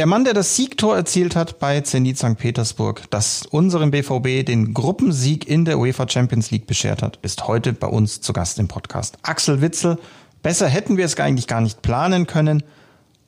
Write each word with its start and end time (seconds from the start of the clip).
Der 0.00 0.06
Mann, 0.06 0.24
der 0.24 0.32
das 0.32 0.56
Siegtor 0.56 0.96
erzielt 0.96 1.36
hat 1.36 1.58
bei 1.58 1.82
Zenit 1.82 2.16
St. 2.16 2.38
Petersburg, 2.38 3.02
das 3.10 3.44
unserem 3.44 3.90
BVB 3.90 4.46
den 4.46 4.72
Gruppensieg 4.72 5.46
in 5.46 5.66
der 5.66 5.78
UEFA 5.78 6.08
Champions 6.08 6.50
League 6.50 6.66
beschert 6.66 7.02
hat, 7.02 7.18
ist 7.20 7.46
heute 7.46 7.74
bei 7.74 7.86
uns 7.86 8.22
zu 8.22 8.32
Gast 8.32 8.58
im 8.58 8.66
Podcast. 8.66 9.18
Axel 9.20 9.60
Witzel. 9.60 9.98
Besser 10.42 10.68
hätten 10.68 10.96
wir 10.96 11.04
es 11.04 11.20
eigentlich 11.20 11.46
gar 11.46 11.60
nicht 11.60 11.82
planen 11.82 12.26
können. 12.26 12.62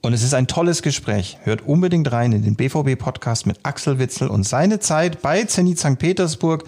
Und 0.00 0.14
es 0.14 0.22
ist 0.22 0.32
ein 0.32 0.46
tolles 0.46 0.80
Gespräch. 0.80 1.37
Hört 1.43 1.61
unbedingt 1.61 2.11
rein 2.11 2.32
in 2.32 2.43
den 2.43 2.57
BVB-Podcast 2.57 3.45
mit 3.45 3.59
Axel 3.64 3.98
Witzel 3.98 4.29
und 4.29 4.45
seine 4.45 4.80
Zeit 4.80 5.20
bei 5.20 5.45
Zenit 5.45 5.79
St. 5.79 5.98
Petersburg. 5.98 6.64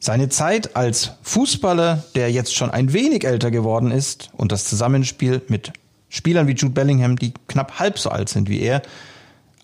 Seine 0.00 0.30
Zeit 0.30 0.74
als 0.74 1.12
Fußballer, 1.22 2.02
der 2.16 2.32
jetzt 2.32 2.56
schon 2.56 2.70
ein 2.70 2.92
wenig 2.92 3.22
älter 3.22 3.52
geworden 3.52 3.92
ist 3.92 4.30
und 4.36 4.50
das 4.50 4.64
Zusammenspiel 4.64 5.42
mit 5.46 5.72
Spielern 6.08 6.48
wie 6.48 6.54
Jude 6.54 6.74
Bellingham, 6.74 7.14
die 7.14 7.34
knapp 7.46 7.78
halb 7.78 8.00
so 8.00 8.10
alt 8.10 8.28
sind 8.28 8.48
wie 8.48 8.62
er. 8.62 8.82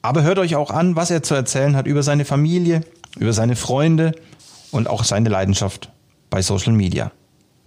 Aber 0.05 0.23
hört 0.23 0.39
euch 0.39 0.55
auch 0.55 0.71
an, 0.71 0.95
was 0.97 1.11
er 1.11 1.23
zu 1.23 1.35
erzählen 1.35 1.75
hat 1.75 1.87
über 1.87 2.03
seine 2.03 2.27
Familie, 2.27 2.83
über 3.19 3.33
seine 3.33 3.57
Freunde 3.57 4.13
und 4.71 4.87
auch 4.87 5.03
seine 5.03 5.31
Leidenschaft 5.31 5.91
bei 6.29 6.43
Social 6.43 6.75
Media. 6.75 7.11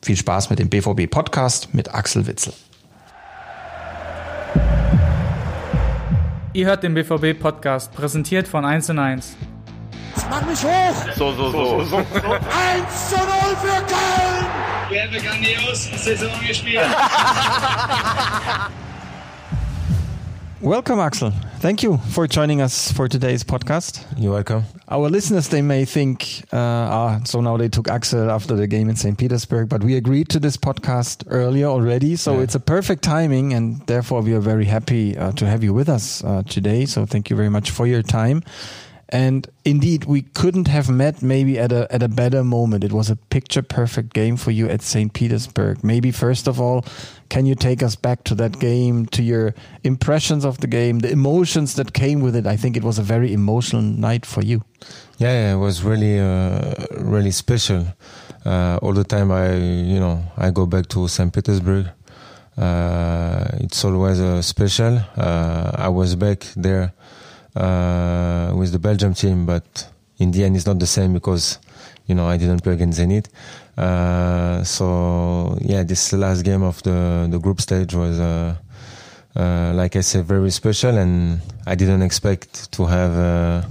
Viel 0.03 0.17
Spaß 0.17 0.51
mit 0.51 0.59
dem 0.59 0.69
BVB 0.69 1.09
Podcast 1.09 1.73
mit 1.73 1.95
Axel 1.95 2.27
Witzel. 2.27 2.53
Ihr 6.53 6.67
hört 6.67 6.83
den 6.83 6.93
BVB 6.93 7.39
Podcast, 7.39 7.91
präsentiert 7.93 8.47
von 8.47 8.65
1 8.65 8.91
und 8.91 8.99
1. 8.99 9.35
Mach 10.29 10.45
mich 10.45 10.63
hoch! 10.63 10.95
So, 11.15 11.33
so, 11.33 11.51
so. 11.51 11.83
so. 11.85 11.97
1 11.97 12.05
zu 13.09 13.15
0 13.15 13.25
für 13.63 13.81
Köln! 13.87 14.45
Wir 14.89 15.01
haben 15.01 15.09
eine 15.09 15.21
grandiose 15.21 15.97
Saison 15.97 16.29
gespielt. 16.47 16.85
Welcome, 20.61 20.99
Axel. 20.99 21.31
Thank 21.59 21.83
you 21.83 21.97
for 22.09 22.25
joining 22.27 22.61
us 22.61 22.91
for 22.91 23.07
today's 23.07 23.43
podcast. 23.43 24.03
You're 24.17 24.33
welcome. 24.33 24.63
Our 24.89 25.07
listeners, 25.07 25.49
they 25.49 25.61
may 25.61 25.85
think, 25.85 26.43
uh, 26.51 26.57
ah, 26.57 27.19
so 27.25 27.41
now 27.41 27.57
they 27.57 27.69
took 27.69 27.87
Axel 27.87 28.31
after 28.31 28.55
the 28.55 28.65
game 28.65 28.89
in 28.89 28.95
St. 28.95 29.15
Petersburg, 29.17 29.69
but 29.69 29.83
we 29.83 29.95
agreed 29.97 30.29
to 30.29 30.39
this 30.39 30.57
podcast 30.57 31.23
earlier 31.29 31.67
already, 31.67 32.15
so 32.15 32.37
Yeah. 32.37 32.43
it's 32.43 32.55
a 32.55 32.59
perfect 32.59 33.03
timing, 33.03 33.53
and 33.53 33.81
therefore 33.85 34.21
we 34.21 34.33
are 34.33 34.39
very 34.39 34.65
happy 34.65 35.15
uh, 35.15 35.31
to 35.33 35.45
have 35.45 35.63
you 35.63 35.73
with 35.73 35.89
us 35.89 36.23
uh, 36.23 36.41
today. 36.49 36.85
So 36.87 37.05
thank 37.05 37.29
you 37.29 37.35
very 37.35 37.49
much 37.49 37.69
for 37.69 37.85
your 37.85 38.01
time. 38.01 38.41
And 39.09 39.47
indeed, 39.63 40.03
we 40.03 40.21
couldn't 40.21 40.67
have 40.67 40.89
met 40.89 41.21
maybe 41.21 41.57
at 41.57 41.71
a 41.71 41.87
at 41.89 42.03
a 42.03 42.09
better 42.09 42.43
moment. 42.43 42.83
It 42.83 42.91
was 42.91 43.09
a 43.09 43.15
picture 43.15 43.61
perfect 43.61 44.13
game 44.13 44.35
for 44.35 44.51
you 44.51 44.67
at 44.67 44.81
St. 44.81 45.13
Petersburg. 45.13 45.81
Maybe 45.81 46.11
first 46.11 46.47
of 46.47 46.59
all, 46.59 46.83
can 47.29 47.45
you 47.45 47.55
take 47.55 47.81
us 47.81 47.95
back 47.95 48.23
to 48.25 48.35
that 48.35 48.59
game, 48.59 49.05
to 49.07 49.23
your 49.23 49.53
impressions 49.83 50.43
of 50.43 50.57
the 50.59 50.67
game, 50.67 50.99
the 50.99 51.11
emotions 51.11 51.75
that 51.75 51.93
came 51.93 52.19
with 52.19 52.35
it? 52.35 52.45
I 52.45 52.57
think 52.57 52.75
it 52.75 52.83
was 52.83 52.99
a 52.99 53.03
very 53.03 53.31
emotional 53.31 53.81
night 53.81 54.25
for 54.25 54.41
you. 54.41 54.63
Yeah, 55.19 55.53
it 55.53 55.57
was 55.57 55.83
really, 55.83 56.19
uh, 56.19 56.73
really 56.97 57.31
special. 57.31 57.87
Uh, 58.45 58.79
all 58.81 58.93
the 58.93 59.03
time, 59.03 59.31
I, 59.31 59.55
you 59.55 59.99
know, 59.99 60.23
I 60.37 60.51
go 60.51 60.65
back 60.65 60.87
to 60.89 61.07
St. 61.07 61.33
Petersburg. 61.33 61.87
Uh, 62.57 63.45
it's 63.59 63.83
always 63.85 64.19
uh, 64.19 64.41
special. 64.41 64.99
Uh, 65.15 65.71
I 65.75 65.89
was 65.89 66.15
back 66.15 66.45
there 66.55 66.93
uh, 67.57 68.53
with 68.55 68.71
the 68.71 68.79
Belgium 68.79 69.13
team, 69.13 69.45
but 69.45 69.89
in 70.19 70.31
the 70.31 70.43
end, 70.43 70.55
it's 70.55 70.65
not 70.65 70.79
the 70.79 70.87
same 70.87 71.13
because, 71.13 71.59
you 72.07 72.15
know, 72.15 72.27
I 72.27 72.37
didn't 72.37 72.61
play 72.61 72.73
against 72.73 72.99
Zenit. 72.99 73.27
Uh, 73.77 74.63
so 74.63 75.57
yeah, 75.61 75.83
this 75.83 76.13
last 76.13 76.43
game 76.43 76.63
of 76.63 76.81
the 76.83 77.27
the 77.29 77.39
group 77.39 77.61
stage 77.61 77.93
was. 77.93 78.19
Uh, 78.19 78.55
uh, 79.37 79.71
like 79.75 79.95
I 79.95 80.01
said, 80.01 80.25
very 80.25 80.49
special, 80.49 80.97
and 80.97 81.39
I 81.67 81.75
didn't 81.75 82.01
expect 82.01 82.71
to 82.71 82.85
have 82.85 83.11
uh, 83.15 83.67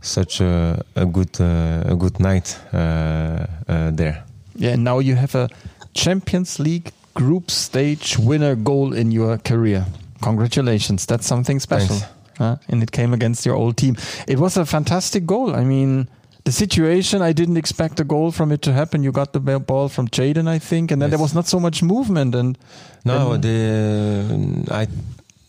such 0.00 0.40
a, 0.40 0.84
a 0.96 1.06
good 1.06 1.40
uh, 1.40 1.84
a 1.86 1.94
good 1.94 2.18
night 2.18 2.58
uh, 2.72 3.46
uh, 3.68 3.90
there. 3.92 4.24
Yeah, 4.56 4.72
and 4.72 4.82
now 4.82 4.98
you 4.98 5.14
have 5.14 5.36
a 5.36 5.48
Champions 5.94 6.58
League 6.58 6.90
group 7.14 7.50
stage 7.50 8.18
winner 8.18 8.56
goal 8.56 8.92
in 8.92 9.12
your 9.12 9.38
career. 9.38 9.86
Congratulations. 10.20 11.06
That's 11.06 11.26
something 11.26 11.60
special. 11.60 11.96
Thanks. 11.96 12.21
Huh? 12.38 12.56
And 12.68 12.82
it 12.82 12.90
came 12.92 13.12
against 13.14 13.44
your 13.46 13.54
old 13.56 13.76
team. 13.76 13.96
It 14.26 14.38
was 14.38 14.56
a 14.56 14.64
fantastic 14.64 15.26
goal. 15.26 15.54
I 15.54 15.64
mean, 15.64 16.08
the 16.44 16.52
situation, 16.52 17.22
I 17.22 17.32
didn't 17.32 17.56
expect 17.56 18.00
a 18.00 18.04
goal 18.04 18.32
from 18.32 18.50
it 18.52 18.62
to 18.62 18.72
happen. 18.72 19.02
You 19.04 19.12
got 19.12 19.32
the 19.32 19.40
ball 19.40 19.88
from 19.88 20.08
Jadon, 20.08 20.48
I 20.48 20.58
think, 20.58 20.90
and 20.90 21.00
then 21.00 21.10
there 21.10 21.18
was 21.18 21.34
not 21.34 21.46
so 21.46 21.60
much 21.60 21.82
movement. 21.82 22.34
And 22.34 22.58
No, 23.04 23.32
And- 23.32 23.42
the 23.44 24.74
I 24.74 24.86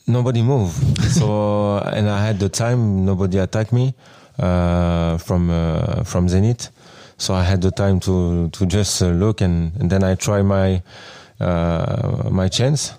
nobody 0.08 0.42
moved. 0.42 0.76
so 1.20 1.78
and 1.80 2.10
I 2.10 2.26
had 2.26 2.40
the 2.40 2.50
time. 2.50 3.06
Nobody 3.06 3.38
attacked 3.40 3.72
me 3.74 3.94
uh, 4.40 5.18
from 5.18 5.50
uh, 5.50 6.04
from 6.04 6.28
Zenit. 6.28 6.70
So 7.18 7.34
I 7.34 7.44
had 7.44 7.62
the 7.62 7.72
time 7.72 8.00
to 8.02 8.50
to 8.50 8.66
just 8.66 9.02
uh, 9.02 9.08
look 9.08 9.42
and, 9.42 9.72
and 9.80 9.90
then 9.90 10.04
I 10.04 10.16
try 10.16 10.42
my 10.44 10.82
uh, 11.40 12.30
my 12.30 12.48
chance. 12.50 12.94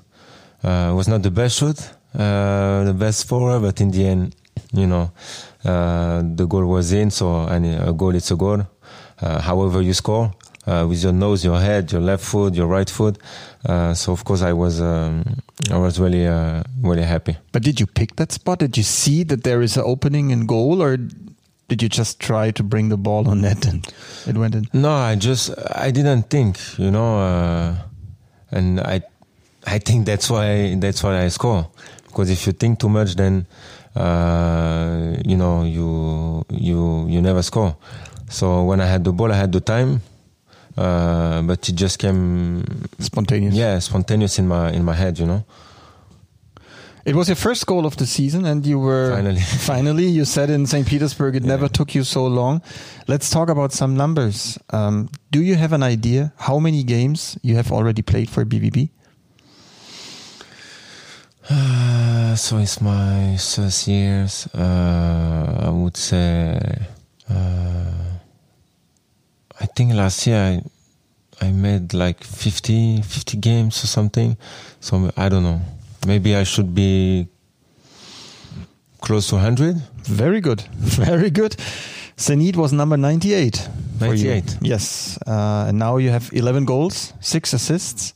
Uh, 0.64 0.90
it 0.92 0.94
was 0.94 1.08
not 1.08 1.22
the 1.22 1.30
best 1.30 1.58
shoot, 1.58 1.78
uh, 2.14 2.84
the 2.84 2.94
best 2.94 3.20
scorer, 3.20 3.60
but 3.60 3.80
in 3.80 3.90
the 3.90 4.06
end, 4.06 4.34
you 4.72 4.86
know, 4.86 5.10
uh, 5.64 6.22
the 6.22 6.46
goal 6.46 6.66
was 6.66 6.92
in. 6.92 7.10
So 7.10 7.46
and 7.46 7.66
a 7.66 7.92
goal 7.92 8.14
is 8.14 8.30
a 8.30 8.36
goal. 8.36 8.66
Uh, 9.20 9.40
however 9.40 9.80
you 9.80 9.94
score, 9.94 10.32
uh, 10.66 10.86
with 10.88 11.02
your 11.02 11.12
nose, 11.12 11.44
your 11.44 11.60
head, 11.60 11.92
your 11.92 12.00
left 12.00 12.24
foot, 12.24 12.54
your 12.54 12.66
right 12.66 12.88
foot. 12.88 13.18
Uh, 13.64 13.94
so 13.94 14.12
of 14.12 14.24
course 14.24 14.42
I 14.42 14.52
was 14.52 14.80
um, 14.80 15.24
I 15.70 15.78
was 15.78 15.98
really 15.98 16.26
uh, 16.26 16.62
really 16.82 17.02
happy. 17.02 17.36
but 17.52 17.62
did 17.62 17.80
you 17.80 17.86
pick 17.86 18.16
that 18.16 18.32
spot? 18.32 18.58
Did 18.58 18.76
you 18.76 18.82
see 18.82 19.24
that 19.24 19.44
there 19.44 19.62
is 19.62 19.76
an 19.76 19.84
opening 19.86 20.30
in 20.30 20.46
goal, 20.46 20.82
or 20.82 20.96
did 21.68 21.82
you 21.82 21.88
just 21.88 22.20
try 22.20 22.50
to 22.50 22.62
bring 22.62 22.88
the 22.88 22.96
ball 22.96 23.28
on 23.28 23.40
net 23.40 23.66
and 23.66 23.86
it 24.26 24.36
went 24.36 24.54
in? 24.54 24.68
No, 24.72 24.90
I 24.92 25.16
just 25.16 25.50
I 25.74 25.90
didn't 25.90 26.28
think, 26.30 26.58
you 26.78 26.90
know, 26.90 27.18
uh, 27.18 27.74
and 28.50 28.80
I 28.80 29.02
I 29.66 29.78
think 29.78 30.06
that's 30.06 30.28
why 30.30 30.74
that's 30.76 31.02
why 31.02 31.24
I 31.24 31.28
score 31.28 31.70
because 32.14 32.30
if 32.30 32.46
you 32.46 32.52
think 32.54 32.78
too 32.78 32.88
much, 32.88 33.16
then 33.16 33.44
uh, 33.96 35.16
you 35.26 35.36
know 35.36 35.64
you 35.64 36.44
you 36.50 37.06
you 37.08 37.20
never 37.20 37.42
score. 37.42 37.76
So 38.30 38.62
when 38.64 38.80
I 38.80 38.86
had 38.86 39.02
the 39.04 39.12
ball, 39.12 39.32
I 39.32 39.36
had 39.36 39.50
the 39.52 39.60
time, 39.60 40.00
uh, 40.78 41.42
but 41.42 41.68
it 41.68 41.74
just 41.74 41.98
came 41.98 42.62
Spontaneous. 42.98 43.54
yeah 43.54 43.78
spontaneous 43.80 44.38
in 44.38 44.46
my 44.48 44.70
in 44.70 44.84
my 44.84 44.94
head, 44.94 45.18
you 45.18 45.26
know. 45.26 45.44
It 47.04 47.14
was 47.14 47.28
your 47.28 47.36
first 47.36 47.66
goal 47.66 47.84
of 47.84 47.96
the 47.98 48.06
season, 48.06 48.46
and 48.46 48.64
you 48.64 48.78
were 48.78 49.10
Finally. 49.14 49.40
finally. 49.66 50.06
You 50.06 50.24
said 50.24 50.48
in 50.48 50.64
St. 50.66 50.86
Petersburg, 50.88 51.36
it 51.36 51.42
Yeah. 51.42 51.48
never 51.54 51.68
took 51.68 51.94
you 51.94 52.02
so 52.02 52.26
long. 52.26 52.62
Let's 53.06 53.28
talk 53.28 53.50
about 53.50 53.72
some 53.72 53.94
numbers. 53.94 54.56
Um, 54.70 55.10
do 55.30 55.42
you 55.42 55.56
have 55.56 55.74
an 55.74 55.82
idea 55.82 56.32
how 56.38 56.58
many 56.58 56.82
games 56.82 57.36
you 57.42 57.56
have 57.56 57.70
already 57.70 58.00
played 58.00 58.30
for 58.30 58.44
BVB? 58.46 58.88
Uh, 61.50 62.34
so 62.36 62.58
it's 62.58 62.80
my 62.80 63.36
first 63.36 63.88
years. 63.88 64.48
Uh, 64.54 65.66
I 65.66 65.70
would 65.70 65.96
say. 65.96 66.58
Uh, 67.28 67.84
I 69.60 69.66
think 69.66 69.94
last 69.94 70.26
year 70.26 70.36
I, 71.40 71.46
I 71.46 71.50
made 71.52 71.94
like 71.94 72.22
50, 72.22 73.02
50 73.02 73.36
games 73.38 73.82
or 73.82 73.86
something. 73.86 74.36
So 74.80 75.10
I 75.16 75.28
don't 75.28 75.42
know. 75.42 75.60
Maybe 76.06 76.36
I 76.36 76.44
should 76.44 76.74
be 76.74 77.28
close 79.00 79.28
to 79.28 79.36
100. 79.36 79.76
Very 80.04 80.40
good, 80.40 80.60
very 80.76 81.30
good. 81.30 81.56
Zenit 82.16 82.56
was 82.56 82.72
number 82.72 82.96
98. 82.96 83.68
98. 84.00 84.58
Yes, 84.60 85.18
uh, 85.26 85.66
and 85.68 85.78
now 85.78 85.96
you 85.96 86.10
have 86.10 86.30
eleven 86.32 86.64
goals, 86.64 87.12
six 87.20 87.52
assists. 87.52 88.12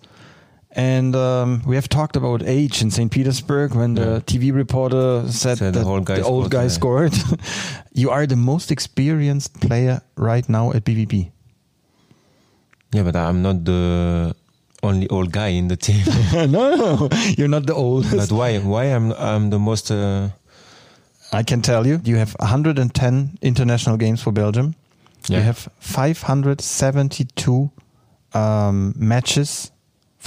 And 0.79 1.17
um, 1.17 1.63
we 1.67 1.75
have 1.75 1.89
talked 1.89 2.15
about 2.15 2.41
age 2.45 2.83
in 2.83 2.93
St. 2.93 3.11
Petersburg 3.11 3.75
when 3.75 3.95
the 3.95 4.23
TV 4.25 4.55
reporter 4.55 5.25
said, 5.27 5.59
Said 5.59 5.73
the 5.75 5.81
that 5.81 5.87
old 5.87 6.05
guy 6.05 6.19
the 6.19 6.23
old 6.23 6.45
scored, 6.45 6.53
guy 6.53 6.69
scored. 6.69 7.15
you 7.93 8.11
are 8.11 8.29
the 8.29 8.37
most 8.37 8.71
experienced 8.71 9.61
player 9.61 10.01
right 10.15 10.49
now 10.49 10.71
at 10.71 10.85
BVB. 10.85 11.33
Yeah, 12.93 13.03
but 13.03 13.17
I'm 13.17 13.43
not 13.43 13.65
the 13.65 14.37
only 14.85 15.09
old 15.09 15.33
guy 15.33 15.49
in 15.49 15.67
the 15.67 15.77
team. 15.77 16.05
no, 16.33 16.77
no, 16.77 17.09
you're 17.37 17.49
not 17.49 17.67
the 17.67 17.75
oldest. 17.75 18.31
but 18.31 18.31
why? 18.31 18.59
Why 18.59 18.85
I'm 18.85 19.11
I'm 19.15 19.51
the 19.51 19.59
most? 19.59 19.91
Uh, 19.91 20.29
I 21.33 21.43
can 21.43 21.61
tell 21.61 21.89
you, 21.89 22.01
you 22.05 22.19
have 22.19 22.37
110 22.39 23.39
international 23.43 23.97
games 23.97 24.23
for 24.23 24.31
Belgium. 24.31 24.77
You 25.29 25.41
have 25.41 25.69
572 25.81 27.71
um, 28.33 28.95
matches 28.97 29.73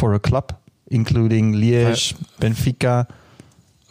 for 0.02 0.16
a 0.16 0.20
club, 0.20 0.52
including 0.90 1.54
Liège, 1.54 2.16
Benfica. 2.40 3.06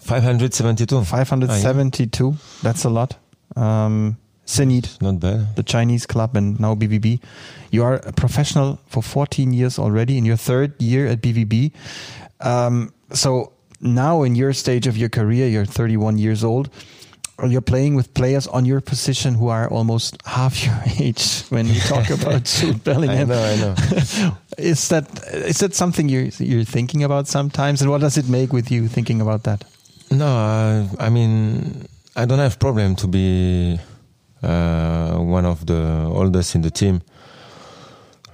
572. 0.00 1.04
572. 1.04 2.34
That's 2.62 2.84
a 2.84 2.90
lot. 2.90 3.16
Um, 3.54 4.16
Zenit, 4.44 5.00
Not 5.00 5.20
bad. 5.20 5.54
the 5.54 5.62
Chinese 5.62 6.06
club, 6.06 6.36
and 6.36 6.58
now 6.58 6.74
BVB. 6.74 7.20
You 7.70 7.84
are 7.84 8.00
a 8.02 8.12
professional 8.12 8.80
for 8.88 9.02
14 9.02 9.52
years 9.52 9.78
already 9.78 10.18
in 10.18 10.24
your 10.24 10.36
third 10.36 10.72
year 10.82 11.06
at 11.06 11.20
BVB. 11.22 11.70
Um, 12.40 12.92
so 13.12 13.52
now 13.80 14.24
in 14.24 14.34
your 14.34 14.52
stage 14.52 14.88
of 14.88 14.96
your 14.96 15.08
career, 15.08 15.46
you're 15.46 15.64
31 15.64 16.18
years 16.18 16.42
old. 16.42 16.70
You're 17.46 17.60
playing 17.60 17.94
with 17.94 18.12
players 18.14 18.46
on 18.46 18.64
your 18.64 18.80
position 18.80 19.34
who 19.34 19.48
are 19.48 19.68
almost 19.68 20.16
half 20.24 20.64
your 20.64 20.78
age. 20.98 21.42
When 21.48 21.66
you 21.66 21.80
talk 21.80 22.10
about 22.20 22.44
Jude 22.44 22.82
Bellingham, 22.84 23.30
I 23.30 23.34
know, 23.34 23.42
I 23.42 23.56
know. 23.56 24.36
is 24.58 24.88
that 24.88 25.06
is 25.32 25.58
that 25.58 25.74
something 25.74 26.08
you're 26.08 26.30
you're 26.38 26.64
thinking 26.64 27.02
about 27.04 27.28
sometimes? 27.28 27.82
And 27.82 27.90
what 27.90 28.00
does 28.00 28.16
it 28.16 28.28
make 28.28 28.52
with 28.52 28.70
you 28.70 28.88
thinking 28.88 29.20
about 29.20 29.44
that? 29.44 29.64
No, 30.10 30.26
uh, 30.26 30.86
I 30.98 31.08
mean, 31.08 31.86
I 32.16 32.26
don't 32.26 32.40
have 32.40 32.58
problem 32.58 32.96
to 32.96 33.06
be 33.06 33.78
uh, 34.42 35.16
one 35.16 35.46
of 35.46 35.66
the 35.66 36.08
oldest 36.12 36.54
in 36.54 36.62
the 36.62 36.70
team 36.70 37.02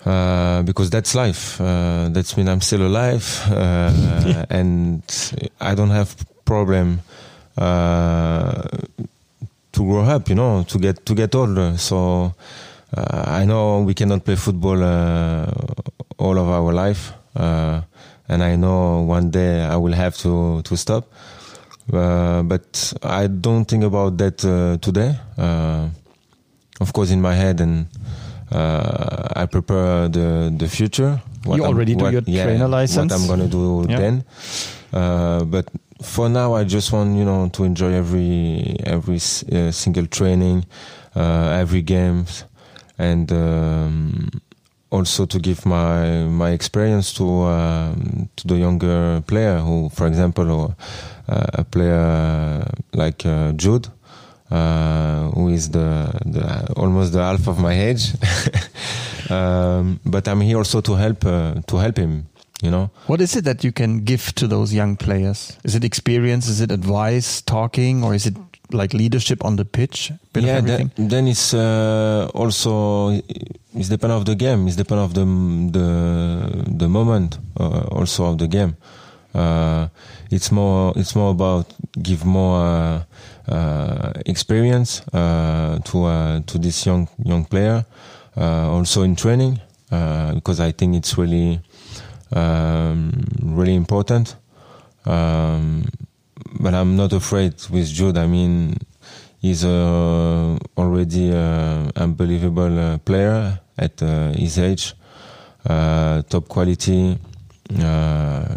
uh, 0.06 0.62
because 0.62 0.88
that's 0.88 1.14
life. 1.14 1.60
Uh, 1.60 2.08
that's 2.10 2.36
mean 2.36 2.48
I'm 2.48 2.60
still 2.60 2.86
alive, 2.86 3.42
uh, 3.50 4.46
and 4.48 5.02
I 5.60 5.74
don't 5.74 5.90
have 5.90 6.16
problem 6.44 7.00
to 9.72 9.80
grow 9.84 10.02
up. 10.04 10.28
You 10.28 10.34
know, 10.34 10.62
to 10.68 10.78
get 10.78 11.04
to 11.06 11.14
get 11.14 11.34
older. 11.34 11.76
So 11.78 12.32
uh, 12.96 13.24
I 13.26 13.44
know 13.44 13.82
we 13.82 13.94
cannot 13.94 14.24
play 14.24 14.36
football 14.36 14.82
uh, 14.82 15.46
all 16.18 16.38
of 16.38 16.48
our 16.48 16.72
life, 16.72 17.12
uh, 17.34 17.80
and 18.28 18.42
I 18.42 18.56
know 18.56 19.02
one 19.02 19.30
day 19.30 19.62
I 19.62 19.76
will 19.76 19.92
have 19.94 20.16
to 20.18 20.62
to 20.62 20.76
stop. 20.76 21.04
Uh, 21.92 22.42
but 22.42 22.92
I 23.02 23.28
don't 23.28 23.64
think 23.64 23.84
about 23.84 24.18
that 24.18 24.44
uh, 24.44 24.76
today. 24.82 25.14
Uh, 25.38 25.88
of 26.80 26.92
course, 26.92 27.10
in 27.12 27.20
my 27.22 27.34
head, 27.34 27.60
and 27.60 27.86
uh, 28.50 29.28
I 29.36 29.46
prepare 29.46 30.08
the 30.08 30.50
the 30.56 30.68
future. 30.68 31.20
You 31.46 31.52
I'm- 31.62 31.70
already 31.70 31.94
do 31.94 32.10
your 32.10 32.22
trainer 32.22 32.66
license? 32.66 33.12
What 33.12 33.20
I'm 33.22 33.28
gonna 33.30 33.46
do 33.48 33.86
Yeah. 33.88 33.98
then. 34.02 34.24
Uh, 34.92 35.44
but 35.46 35.66
for 36.02 36.28
now, 36.28 36.54
I 36.54 36.64
just 36.64 36.92
want 36.92 37.16
you 37.16 37.24
know 37.24 37.48
to 37.48 37.64
enjoy 37.64 37.92
every 37.92 38.76
every 38.84 39.16
uh, 39.16 39.70
single 39.70 40.06
training, 40.06 40.66
uh, 41.14 41.56
every 41.58 41.82
games, 41.82 42.44
and 42.98 43.30
um, 43.32 44.28
also 44.90 45.26
to 45.26 45.38
give 45.38 45.64
my 45.64 46.24
my 46.24 46.50
experience 46.50 47.12
to 47.14 47.24
um, 47.24 48.28
to 48.36 48.46
the 48.46 48.56
younger 48.56 49.22
player 49.26 49.58
who, 49.58 49.88
for 49.90 50.06
example, 50.06 50.50
or, 50.50 50.76
uh, 51.28 51.46
a 51.54 51.64
player 51.64 52.64
like 52.92 53.24
uh, 53.26 53.52
Jude. 53.52 53.88
Uh, 54.48 55.28
who 55.30 55.48
is 55.48 55.70
the, 55.70 56.08
the 56.24 56.72
almost 56.76 57.12
the 57.12 57.20
half 57.20 57.48
of 57.48 57.58
my 57.58 57.72
age, 57.72 58.12
um, 59.28 59.98
but 60.06 60.28
I'm 60.28 60.40
here 60.40 60.58
also 60.58 60.80
to 60.82 60.94
help 60.94 61.26
uh, 61.26 61.54
to 61.66 61.76
help 61.78 61.96
him. 61.96 62.28
You 62.62 62.70
know, 62.70 62.90
What 63.06 63.20
is 63.20 63.36
it 63.36 63.44
that 63.44 63.62
you 63.64 63.72
can 63.72 64.00
give 64.04 64.34
to 64.36 64.46
those 64.46 64.72
young 64.72 64.96
players? 64.96 65.58
Is 65.62 65.74
it 65.74 65.84
experience? 65.84 66.48
Is 66.48 66.60
it 66.60 66.70
advice, 66.70 67.42
talking, 67.42 68.02
or 68.02 68.14
is 68.14 68.26
it 68.26 68.34
like 68.72 68.94
leadership 68.94 69.44
on 69.44 69.56
the 69.56 69.64
pitch? 69.64 70.10
Bit 70.32 70.44
of 70.44 70.48
yeah. 70.48 70.56
everything. 70.56 70.90
Then, 70.96 71.08
then 71.08 71.28
it's 71.28 71.52
uh, 71.52 72.30
also 72.34 73.10
it's 73.74 73.88
depend 73.88 74.12
of 74.12 74.24
the 74.24 74.34
game. 74.34 74.66
It's 74.68 74.76
depend 74.76 75.00
of 75.00 75.12
the 75.12 75.24
the 75.70 76.76
the 76.78 76.88
moment 76.88 77.38
uh, 77.60 77.88
also 77.92 78.24
of 78.24 78.38
the 78.38 78.48
game. 78.48 78.76
Uh, 79.34 79.88
it's 80.30 80.50
more 80.50 80.94
it's 80.96 81.14
more 81.14 81.30
about 81.32 81.66
give 82.02 82.24
more 82.24 82.58
uh, 82.58 83.02
uh, 83.52 84.12
experience 84.24 85.02
uh, 85.12 85.78
to 85.84 86.04
uh, 86.04 86.40
to 86.46 86.58
this 86.58 86.86
young 86.86 87.06
young 87.22 87.44
player. 87.44 87.84
Uh, 88.38 88.70
also 88.70 89.02
in 89.02 89.16
training 89.16 89.60
uh, 89.90 90.34
because 90.34 90.60
I 90.60 90.70
think 90.70 90.94
it's 90.94 91.16
really 91.16 91.60
um, 92.32 93.12
really 93.42 93.74
important. 93.74 94.36
Um, 95.04 95.84
but 96.60 96.74
I'm 96.74 96.96
not 96.96 97.12
afraid 97.12 97.54
with 97.70 97.86
Jude. 97.86 98.18
I 98.18 98.26
mean, 98.26 98.76
he's 99.38 99.64
uh, 99.64 100.58
already 100.76 101.30
an 101.30 101.92
unbelievable 101.96 102.78
uh, 102.78 102.98
player 102.98 103.60
at 103.78 104.02
uh, 104.02 104.32
his 104.32 104.58
age, 104.58 104.94
uh, 105.68 106.22
top 106.22 106.48
quality. 106.48 107.18
Uh, 107.78 108.56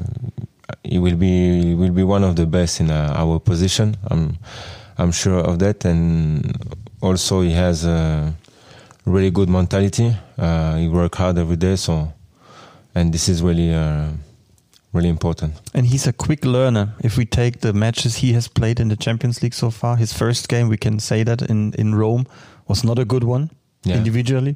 he 0.84 0.98
will 0.98 1.16
be 1.16 1.76
will 1.76 1.92
be 1.92 2.04
one 2.04 2.24
of 2.24 2.36
the 2.36 2.46
best 2.46 2.80
in 2.80 2.90
uh, 2.90 3.14
our 3.16 3.40
position. 3.40 3.98
I'm 4.10 4.38
I'm 4.98 5.12
sure 5.12 5.40
of 5.40 5.60
that, 5.60 5.86
and 5.86 6.56
also 7.02 7.42
he 7.42 7.52
has 7.52 7.86
a 7.86 8.34
really 9.06 9.32
good 9.32 9.50
mentality. 9.50 10.16
Uh, 10.38 10.78
he 10.78 10.88
work 10.88 11.16
hard 11.16 11.38
every 11.38 11.58
day, 11.58 11.76
so 11.76 12.14
and 13.00 13.14
this 13.14 13.28
is 13.30 13.42
really 13.42 13.74
uh, 13.74 14.08
really 14.94 15.10
important. 15.10 15.54
And 15.74 15.86
he's 15.88 16.08
a 16.08 16.14
quick 16.14 16.46
learner. 16.46 16.88
If 17.04 17.18
we 17.18 17.26
take 17.26 17.60
the 17.60 17.74
matches 17.74 18.16
he 18.24 18.34
has 18.34 18.48
played 18.48 18.80
in 18.80 18.90
the 18.90 18.96
Champions 18.96 19.42
League 19.42 19.54
so 19.56 19.70
far, 19.72 19.98
his 19.98 20.14
first 20.14 20.50
game, 20.50 20.68
we 20.70 20.78
can 20.78 21.00
say 21.00 21.24
that 21.24 21.42
in, 21.42 21.74
in 21.74 21.96
Rome 21.96 22.26
was 22.68 22.84
not 22.84 23.00
a 23.00 23.06
good 23.06 23.24
one 23.24 23.50
Yeah. 23.84 23.98
individually. 23.98 24.56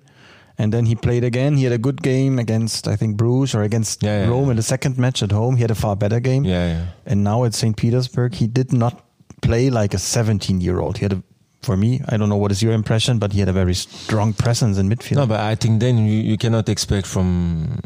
And 0.58 0.72
then 0.72 0.86
he 0.86 0.96
played 0.96 1.24
again. 1.24 1.58
He 1.58 1.64
had 1.64 1.74
a 1.74 1.78
good 1.82 2.02
game 2.04 2.40
against, 2.40 2.88
I 2.88 2.96
think, 2.96 3.18
Bruges 3.18 3.56
or 3.56 3.64
against 3.64 4.04
Yeah, 4.04 4.24
yeah, 4.24 4.30
Rome 4.30 4.52
in 4.52 4.56
the 4.58 4.64
second 4.64 4.98
match 4.98 5.24
at 5.24 5.32
home. 5.32 5.56
He 5.56 5.62
had 5.62 5.72
a 5.72 5.76
far 5.76 5.96
better 5.96 6.20
game. 6.20 6.44
Yeah, 6.46 6.68
yeah. 6.68 6.86
And 7.06 7.24
now 7.24 7.44
at 7.46 7.54
St. 7.56 7.76
Petersburg, 7.76 8.36
he 8.36 8.48
did 8.48 8.72
not 8.72 8.94
play 9.42 9.70
like 9.72 9.96
a 9.96 9.98
17 9.98 10.62
year 10.62 10.80
old. 10.80 10.98
He 10.98 11.06
had 11.06 11.14
a, 11.14 11.24
for 11.64 11.76
me, 11.78 12.02
I 12.10 12.18
don't 12.18 12.30
know 12.30 12.38
what 12.42 12.52
is 12.52 12.62
your 12.62 12.74
impression, 12.74 13.18
but 13.20 13.32
he 13.34 13.40
had 13.40 13.50
a 13.50 13.54
very 13.54 13.74
strong 13.74 14.34
presence 14.34 14.78
in 14.78 14.90
midfield. 14.90 15.16
No, 15.18 15.26
but 15.26 15.40
I 15.40 15.56
think 15.56 15.80
then 15.80 15.98
you, 15.98 16.22
you 16.32 16.38
cannot 16.38 16.70
expect 16.70 17.08
from 17.08 17.80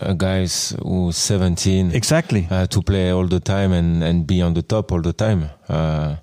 uh, 0.00 0.12
guys 0.14 0.74
who's 0.82 1.16
17 1.16 1.92
exactly. 1.92 2.46
uh, 2.50 2.66
to 2.66 2.82
play 2.82 3.10
all 3.12 3.26
the 3.26 3.40
time 3.40 3.72
and, 3.72 4.02
and 4.02 4.26
be 4.26 4.42
on 4.42 4.54
the 4.54 4.62
top 4.62 4.92
all 4.92 5.00
the 5.02 5.12
time. 5.12 5.50
Uh, 5.68 6.16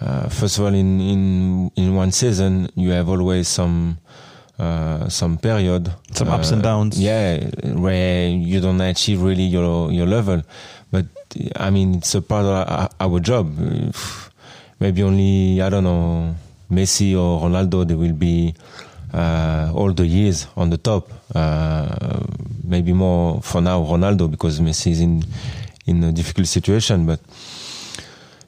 uh, 0.00 0.28
first 0.28 0.58
of 0.58 0.64
all, 0.64 0.74
in, 0.74 1.00
in 1.00 1.70
in 1.76 1.94
one 1.94 2.10
season, 2.10 2.68
you 2.74 2.90
have 2.90 3.08
always 3.08 3.48
some 3.48 3.96
uh, 4.58 5.08
some 5.08 5.38
period, 5.38 5.92
Some 6.12 6.28
ups 6.28 6.50
and 6.50 6.62
downs. 6.62 7.00
Yeah, 7.00 7.38
where 7.74 8.28
you 8.28 8.60
don't 8.60 8.80
achieve 8.80 9.22
really 9.22 9.44
your 9.44 9.90
your 9.92 10.06
level. 10.06 10.42
But 10.90 11.06
I 11.56 11.70
mean, 11.70 11.96
it's 11.96 12.14
a 12.14 12.22
part 12.22 12.44
of 12.44 12.68
our, 12.68 12.88
our 13.00 13.20
job. 13.20 13.56
Maybe 14.80 15.02
only 15.02 15.62
I 15.62 15.68
don't 15.70 15.84
know 15.84 16.34
Messi 16.70 17.14
or 17.16 17.40
Ronaldo. 17.48 17.86
They 17.86 17.94
will 17.94 18.12
be 18.12 18.54
all 19.14 19.92
the 19.92 20.06
years 20.06 20.46
on 20.56 20.70
the 20.70 20.78
top. 20.78 21.08
Uh, 21.34 22.20
maybe 22.64 22.92
more 22.92 23.40
for 23.42 23.60
now 23.60 23.82
Ronaldo 23.82 24.30
because 24.30 24.60
Messi 24.60 24.90
is 24.92 25.00
in 25.00 25.24
in 25.86 26.02
a 26.02 26.12
difficult 26.12 26.46
situation, 26.46 27.06
but 27.06 27.20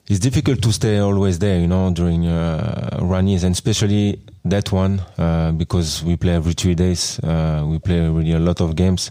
it's 0.09 0.21
difficult 0.21 0.63
to 0.63 0.73
stay 0.73 0.99
always 0.99 1.39
there, 1.39 1.59
you 1.59 1.67
know, 1.67 1.91
during 1.91 2.27
uh, 2.27 2.99
run 3.03 3.27
years, 3.27 3.45
and 3.45 3.53
especially 3.53 4.21
that 4.45 4.71
one 4.73 5.01
uh, 5.19 5.53
because 5.53 6.03
we 6.05 6.17
play 6.17 6.35
every 6.35 6.53
three 6.53 6.75
days. 6.75 7.19
Uh, 7.21 7.65
we 7.67 7.79
play 7.79 8.01
really 8.09 8.33
a 8.33 8.39
lot 8.39 8.61
of 8.61 8.77
games 8.77 9.11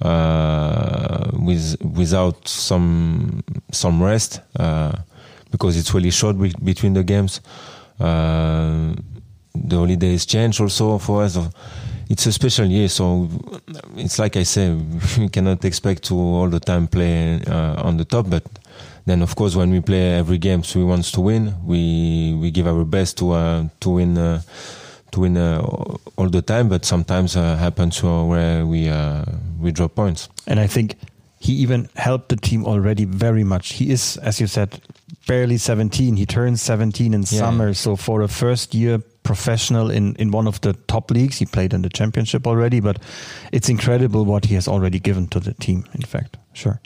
uh, 0.00 1.30
with 1.32 1.76
without 1.82 2.48
some 2.48 3.42
some 3.70 4.02
rest 4.02 4.40
uh, 4.58 4.92
because 5.50 5.76
it's 5.76 5.92
really 5.94 6.10
short 6.10 6.38
be- 6.40 6.54
between 6.64 6.94
the 6.94 7.04
games. 7.04 7.40
The 9.54 9.76
holidays 9.76 10.26
change 10.26 10.60
also 10.60 10.98
for 10.98 11.22
us. 11.24 11.38
It's 12.08 12.26
a 12.26 12.32
special 12.32 12.66
year, 12.66 12.88
so 12.88 13.28
it's 13.96 14.18
like 14.18 14.36
I 14.36 14.42
say, 14.42 14.74
we 15.18 15.28
cannot 15.28 15.64
expect 15.64 16.02
to 16.04 16.14
all 16.14 16.48
the 16.48 16.60
time 16.60 16.86
play 16.88 17.40
uh, 17.46 17.82
on 17.82 17.96
the 17.96 18.04
top, 18.04 18.28
but 18.28 18.44
then 19.06 19.22
of 19.22 19.34
course 19.34 19.56
when 19.56 19.70
we 19.70 19.80
play 19.80 20.14
every 20.14 20.38
game 20.38 20.62
so 20.62 20.78
we 20.78 20.84
want 20.84 21.04
to 21.04 21.20
win 21.20 21.54
we 21.64 22.36
we 22.40 22.50
give 22.50 22.66
our 22.68 22.84
best 22.84 23.18
to 23.18 23.32
uh, 23.32 23.64
to 23.80 23.90
win 23.90 24.16
uh, 24.16 24.40
to 25.10 25.20
win 25.20 25.36
uh, 25.36 25.60
all 26.16 26.28
the 26.28 26.42
time 26.42 26.68
but 26.68 26.84
sometimes 26.84 27.36
uh, 27.36 27.56
happens 27.56 28.02
where 28.02 28.64
we 28.64 28.88
uh, 28.88 29.24
we 29.60 29.72
drop 29.72 29.94
points 29.94 30.28
And 30.46 30.60
I 30.60 30.66
think 30.66 30.96
he 31.38 31.52
even 31.54 31.88
helped 31.96 32.28
the 32.28 32.36
team 32.36 32.64
already 32.64 33.04
very 33.04 33.42
much. 33.42 33.72
He 33.72 33.90
is, 33.90 34.16
as 34.18 34.40
you 34.40 34.46
said, 34.46 34.80
barely 35.26 35.56
17. 35.58 36.16
He 36.16 36.26
turns 36.26 36.62
17 36.62 37.14
in 37.14 37.20
Yeah. 37.22 37.26
summer. 37.26 37.74
So 37.74 37.96
for 37.96 38.22
a 38.22 38.28
first 38.28 38.74
year 38.74 38.98
professional 39.22 39.90
in, 39.90 40.16
in 40.16 40.30
one 40.32 40.48
of 40.48 40.60
the 40.60 40.72
top 40.88 41.10
leagues, 41.10 41.38
he 41.38 41.46
played 41.46 41.72
in 41.72 41.82
the 41.82 41.88
championship 41.88 42.46
already, 42.46 42.80
but 42.80 42.98
it's 43.52 43.68
incredible 43.68 44.24
what 44.24 44.46
he 44.46 44.54
has 44.54 44.66
already 44.68 44.98
given 44.98 45.26
to 45.28 45.40
the 45.40 45.54
team, 45.54 45.84
in 45.94 46.02
fact. 46.02 46.36
Sure. 46.54 46.80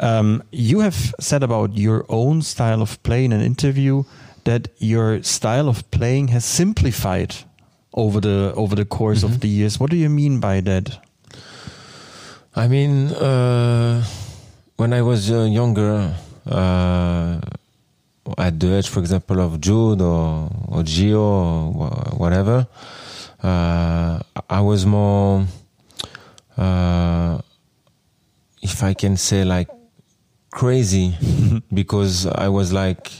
Um, 0.00 0.42
you 0.50 0.80
have 0.80 1.14
said 1.20 1.42
about 1.42 1.76
your 1.76 2.04
own 2.08 2.42
style 2.42 2.80
of 2.82 3.02
play 3.02 3.24
in 3.24 3.32
an 3.32 3.42
interview 3.42 4.04
that 4.44 4.68
your 4.78 5.22
style 5.22 5.68
of 5.68 5.88
playing 5.90 6.28
has 6.28 6.44
simplified 6.44 7.34
over 7.92 8.20
the 8.20 8.52
over 8.54 8.74
the 8.76 8.84
course 8.84 9.22
of 9.22 9.40
the 9.40 9.48
years. 9.48 9.78
What 9.80 9.90
do 9.90 9.96
you 9.96 10.08
mean 10.08 10.40
by 10.40 10.60
that? 10.62 10.98
I 12.56 12.66
mean, 12.68 13.08
uh, 13.08 14.04
when 14.76 14.92
I 14.92 15.02
was 15.02 15.30
uh, 15.30 15.42
younger, 15.44 16.14
uh, 16.48 17.40
at 18.36 18.58
the 18.60 18.76
age, 18.76 18.88
for 18.88 19.00
example, 19.00 19.40
of 19.40 19.60
Jude 19.60 20.00
or, 20.00 20.50
or 20.68 20.82
Gio 20.82 21.20
or 21.20 22.16
whatever, 22.16 22.66
uh, 23.42 24.18
I 24.50 24.60
was 24.60 24.84
more, 24.84 25.46
uh, 26.56 27.40
if 28.62 28.82
I 28.82 28.94
can 28.94 29.16
say, 29.16 29.44
like 29.44 29.68
crazy 30.50 31.14
because 31.72 32.26
I 32.26 32.48
was 32.48 32.72
like, 32.72 33.10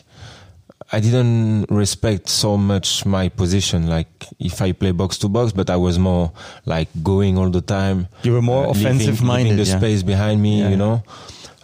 I 0.90 1.00
didn't 1.00 1.66
respect 1.70 2.28
so 2.30 2.56
much 2.56 3.04
my 3.04 3.28
position. 3.28 3.86
Like 3.88 4.08
if 4.38 4.62
I 4.62 4.72
play 4.72 4.92
box 4.92 5.18
to 5.18 5.28
box, 5.28 5.52
but 5.52 5.68
I 5.68 5.76
was 5.76 5.98
more 5.98 6.32
like 6.64 6.88
going 7.02 7.36
all 7.36 7.50
the 7.50 7.60
time. 7.60 8.08
You 8.22 8.32
were 8.32 8.42
more 8.42 8.64
uh, 8.64 8.68
leaving- 8.72 8.86
offensive 8.86 9.22
minded. 9.22 9.50
leaving 9.50 9.64
the 9.64 9.70
yeah. 9.70 9.78
space 9.78 10.02
behind 10.02 10.40
me, 10.42 10.60
Yeah, 10.60 10.70
you 10.70 10.76
yeah. 10.76 11.00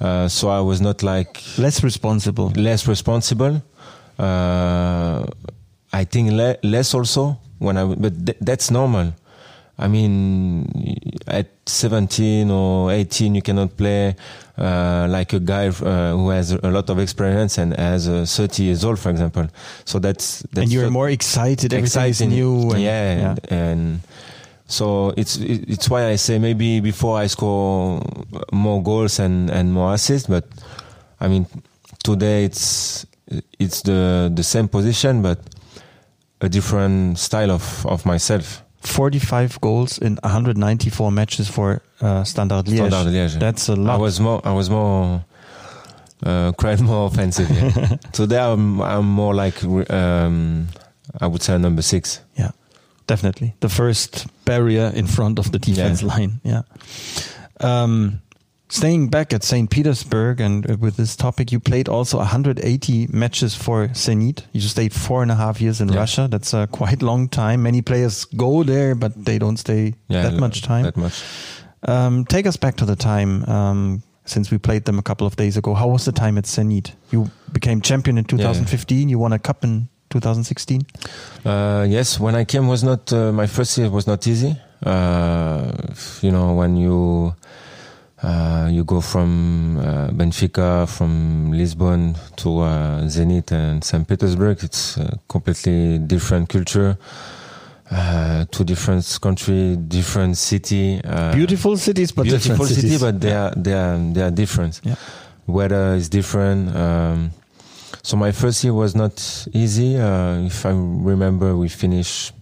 Uh, 0.05 0.29
so 0.29 0.49
I 0.49 0.61
was 0.61 0.81
not 0.81 1.03
like 1.03 1.33
Less 1.59 1.83
responsible. 1.83 2.49
less 2.57 2.87
responsible. 2.87 3.55
Uh, 4.19 5.25
I 6.01 6.05
think 6.05 6.31
le- 6.33 6.57
less 6.63 6.95
also 6.95 7.39
when 7.59 7.77
I, 7.77 7.85
but 7.85 8.13
th- 8.27 8.39
that's 8.41 8.71
normal. 8.71 9.13
I 9.77 9.89
mean, 9.89 10.67
at 11.27 11.49
17 11.67 12.49
or 12.51 12.93
18, 12.93 13.35
you 13.35 13.43
cannot 13.43 13.77
play 13.77 14.15
uh, 14.57 15.07
like 15.11 15.33
a 15.33 15.41
guy 15.41 15.67
uh, 15.69 16.13
who 16.17 16.29
has 16.31 16.53
a 16.53 16.71
lot 16.71 16.89
of 16.91 16.99
experience 17.01 17.59
and 17.59 17.75
has 17.77 18.09
uh, 18.09 18.25
30 18.25 18.63
years 18.63 18.85
old, 18.85 18.99
for 19.01 19.11
example. 19.11 19.49
So 19.85 19.99
that's, 19.99 20.43
that's 20.53 20.65
and 20.65 20.73
you're 20.73 20.91
more 20.91 21.09
excited. 21.11 21.73
Exciting. 21.73 22.31
new. 22.31 22.71
And, 22.71 22.81
yeah, 22.83 23.31
and, 23.31 23.41
and 23.53 24.01
so 24.75 25.13
it's 25.17 25.37
it's 25.37 25.89
why 25.89 26.09
I 26.13 26.17
say 26.17 26.39
maybe 26.39 26.81
before 26.81 27.19
I 27.25 27.29
score 27.29 28.03
more 28.53 28.83
goals 28.83 29.21
and 29.21 29.51
and 29.51 29.73
more 29.73 29.95
assists, 29.95 30.29
but 30.29 30.45
I 31.21 31.29
mean 31.29 31.47
today 32.03 32.45
it's 32.45 33.07
it's 33.59 33.83
the 33.83 34.31
the 34.35 34.43
same 34.43 34.69
position 34.69 35.23
but 35.23 35.39
a 36.41 36.49
different 36.49 37.19
style 37.19 37.51
of 37.51 37.87
of 37.87 38.05
myself. 38.05 38.63
45 38.81 39.61
goals 39.63 39.99
in 39.99 40.19
194 40.23 41.11
matches 41.11 41.49
for 41.49 41.81
uh, 42.03 42.23
Standard 42.25 42.67
Liège. 42.67 42.89
Standard 42.89 43.15
Liège. 43.15 43.39
That's 43.39 43.69
a 43.69 43.77
lot. 43.77 43.95
I 43.95 43.99
was 43.99 44.21
more 44.21 44.41
I 44.45 44.53
was 44.53 44.69
more 44.69 45.25
uh, 46.23 46.53
quite 46.53 46.81
more 46.81 47.07
offensive. 47.07 47.51
Yeah. 47.51 47.97
today 48.13 48.39
I'm 48.39 48.81
I'm 48.83 49.07
more 49.07 49.35
like 49.35 49.65
um, 49.91 50.67
I 51.21 51.27
would 51.27 51.43
say 51.43 51.57
number 51.59 51.83
six. 51.83 52.21
yeah, 52.37 52.51
definitely. 53.07 53.55
The 53.61 53.69
first 53.69 54.27
barrier 54.45 54.91
in 54.95 55.07
front 55.07 55.39
of 55.39 55.51
the 55.53 55.59
defense 55.59 56.03
Yeah. 56.03 56.09
line. 56.09 56.41
Yeah. 56.45 56.63
Um, 57.61 58.21
staying 58.69 59.09
back 59.09 59.33
at 59.33 59.45
St. 59.45 59.71
Petersburg 59.71 60.41
and 60.41 60.69
uh, 60.71 60.77
with 60.81 60.97
this 60.97 61.17
topic, 61.17 61.53
you 61.53 61.61
played 61.61 61.89
also 61.89 62.19
180 62.19 63.09
matches 63.13 63.55
for 63.55 63.89
Zenit. 63.89 64.43
You 64.53 64.61
stayed 64.61 64.93
four 64.93 65.23
and 65.23 65.31
a 65.31 65.35
half 65.37 65.61
years 65.61 65.81
in 65.81 65.89
Yeah. 65.89 65.99
Russia. 66.01 66.29
That's 66.31 66.53
a 66.55 66.67
quite 66.67 67.03
long 67.03 67.29
time. 67.29 67.63
Many 67.63 67.83
players 67.83 68.25
go 68.25 68.63
there, 68.65 68.95
but 68.95 69.13
they 69.25 69.39
don't 69.39 69.57
stay 69.59 69.95
Yeah, 70.09 70.23
that 70.23 70.35
much 70.41 70.63
time. 70.63 70.83
That 70.85 70.97
much. 70.97 71.23
Um, 71.87 72.25
take 72.25 72.47
us 72.47 72.57
back 72.57 72.77
to 72.77 72.87
the 72.87 72.97
time 72.97 73.45
um, 73.49 74.03
since 74.25 74.51
we 74.51 74.59
played 74.59 74.85
them 74.87 74.99
a 74.99 75.03
couple 75.03 75.27
of 75.27 75.37
days 75.37 75.57
ago. 75.59 75.75
How 75.75 75.89
was 75.89 76.05
the 76.07 76.13
time 76.13 76.39
at 76.39 76.45
Zenit? 76.45 76.93
You 77.11 77.31
became 77.53 77.81
champion 77.83 78.17
in 78.19 78.25
2015. 78.25 79.09
You 79.11 79.19
won 79.19 79.33
a 79.33 79.39
cup 79.39 79.65
in 79.65 79.89
2016. 80.15 80.81
Uh, 81.45 81.85
yes, 81.89 82.21
when 82.21 82.35
I 82.37 82.45
came 82.45 82.69
was 82.69 82.83
not 82.85 83.13
uh, 83.13 83.33
my 83.33 83.47
first 83.47 83.77
year 83.79 83.91
was 83.91 84.07
not 84.07 84.27
easy. 84.27 84.57
Uh, 84.87 85.73
you 86.23 86.31
know 86.31 86.55
when 86.55 86.77
you 86.77 87.35
uh, 88.23 88.69
you 88.71 88.85
go 88.85 89.01
from 89.01 89.77
uh, 89.79 90.09
Benfica, 90.13 90.87
from 90.89 91.51
Lisbon 91.53 92.15
to 92.37 92.61
uh, 92.61 93.03
Zenit 93.09 93.51
and 93.53 93.83
St. 93.85 94.07
Petersburg, 94.07 94.63
it's 94.63 94.97
a 94.97 95.19
completely 95.29 95.99
different 95.99 96.49
culture. 96.49 96.97
Uh, 97.91 98.45
two 98.51 98.65
different 98.65 99.05
country, 99.21 99.77
different 99.77 100.37
city. 100.39 101.01
Uh, 101.05 101.35
Beautiful 101.35 101.77
cities, 101.77 102.13
but 102.13 102.23
beautiful 102.23 102.51
different 102.65 102.69
city, 102.71 102.81
cities. 102.89 103.01
but 103.03 103.21
they 103.21 103.33
are 103.33 103.53
they 103.57 103.75
are 103.75 103.99
they 104.15 104.23
are 104.23 104.31
different. 104.31 104.81
Yeah. 104.85 104.95
Weather 105.47 105.95
is 105.95 106.09
different. 106.09 106.75
Um, 106.75 107.31
so 108.05 108.17
my 108.19 108.33
first 108.33 108.63
year 108.63 108.75
was 108.75 108.95
not 108.95 109.49
easy. 109.55 109.97
Uh, 109.97 110.45
if 110.45 110.67
I 110.67 110.71
remember, 110.71 111.57
we 111.57 111.69
finished 111.71 112.35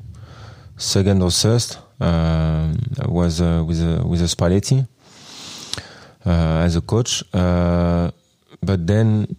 second 0.77 1.23
or 1.23 1.31
third. 1.31 1.77
I 2.01 2.75
was 3.07 3.41
uh, 3.41 3.63
with 3.65 3.81
a, 3.81 4.05
with 4.05 4.21
a 4.23 4.29
Spalletti 4.29 4.87
uh, 6.27 6.65
as 6.67 6.75
a 6.75 6.81
coach. 6.81 7.23
Uh, 7.33 8.11
but 8.61 8.87
then, 8.89 9.37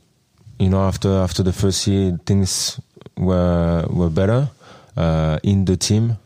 you 0.60 0.70
know, 0.70 0.82
after 0.82 1.10
after 1.10 1.44
the 1.44 1.52
first 1.52 1.86
year, 1.88 2.18
things 2.26 2.80
were 3.18 3.86
were 3.90 4.10
better 4.10 4.48
uh, 4.96 5.40
in 5.44 5.66
the 5.66 5.76
team, 5.76 6.18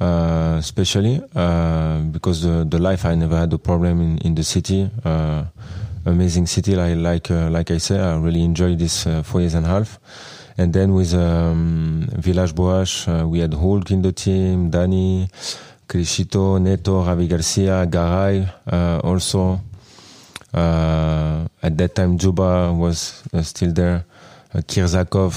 uh, 0.00 0.56
especially 0.58 1.22
uh, 1.36 2.00
because 2.10 2.42
the 2.42 2.66
the 2.68 2.78
life 2.78 3.04
I 3.04 3.14
never 3.14 3.36
had 3.36 3.52
a 3.52 3.58
problem 3.58 4.00
in 4.00 4.18
in 4.18 4.34
the 4.34 4.44
city. 4.44 4.90
Uh, 5.04 5.44
amazing 6.06 6.46
city, 6.46 6.74
like 6.74 6.96
like 6.96 7.30
uh, 7.30 7.50
like 7.50 7.70
I 7.70 7.78
said, 7.78 8.00
I 8.00 8.16
really 8.16 8.42
enjoyed 8.42 8.78
this 8.78 9.06
uh, 9.06 9.22
four 9.22 9.40
years 9.40 9.54
and 9.54 9.66
a 9.66 9.68
half. 9.68 9.98
And 10.58 10.72
then 10.72 10.94
with 10.94 11.12
um, 11.12 12.08
Villas-Boas, 12.16 13.08
uh, 13.08 13.24
we 13.28 13.40
had 13.40 13.52
Hulk 13.52 13.90
in 13.90 14.00
the 14.00 14.12
team, 14.12 14.70
Danny, 14.70 15.28
Criscito, 15.86 16.58
Neto, 16.58 17.04
Javi 17.04 17.28
Garcia, 17.28 17.84
Garay 17.86 18.48
uh, 18.72 19.00
also. 19.04 19.60
Uh, 20.54 21.46
at 21.62 21.76
that 21.76 21.94
time, 21.94 22.16
Juba 22.16 22.72
was 22.72 23.22
uh, 23.34 23.42
still 23.42 23.72
there. 23.72 24.06
Kerzhakov, 24.54 25.34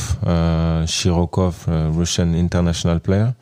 Shirokov, 0.87 1.67
Russian 1.97 2.33
international 2.35 2.99
player. 3.01 3.35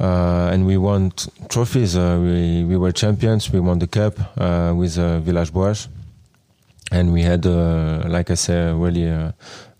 Uh, 0.00 0.50
and 0.52 0.64
we 0.64 0.78
won 0.78 1.12
trophies. 1.48 1.96
Uh, 1.96 2.18
we, 2.22 2.64
we 2.64 2.76
were 2.76 2.92
champions. 2.92 3.52
We 3.52 3.60
won 3.60 3.78
the 3.78 3.88
cup 3.88 4.14
uh, 4.38 4.72
with 4.74 4.94
Villas-Boas. 4.96 5.88
And 6.90 7.12
we 7.12 7.22
had, 7.22 7.46
uh, 7.46 8.04
like 8.06 8.30
I 8.30 8.34
said, 8.34 8.74
really 8.74 9.08
uh, 9.08 9.32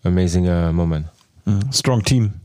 amazing 0.05 0.49
uh, 0.49 0.73
moment. 0.73 1.07
Mm, 1.47 1.73
strong 1.73 2.03
team. 2.03 2.41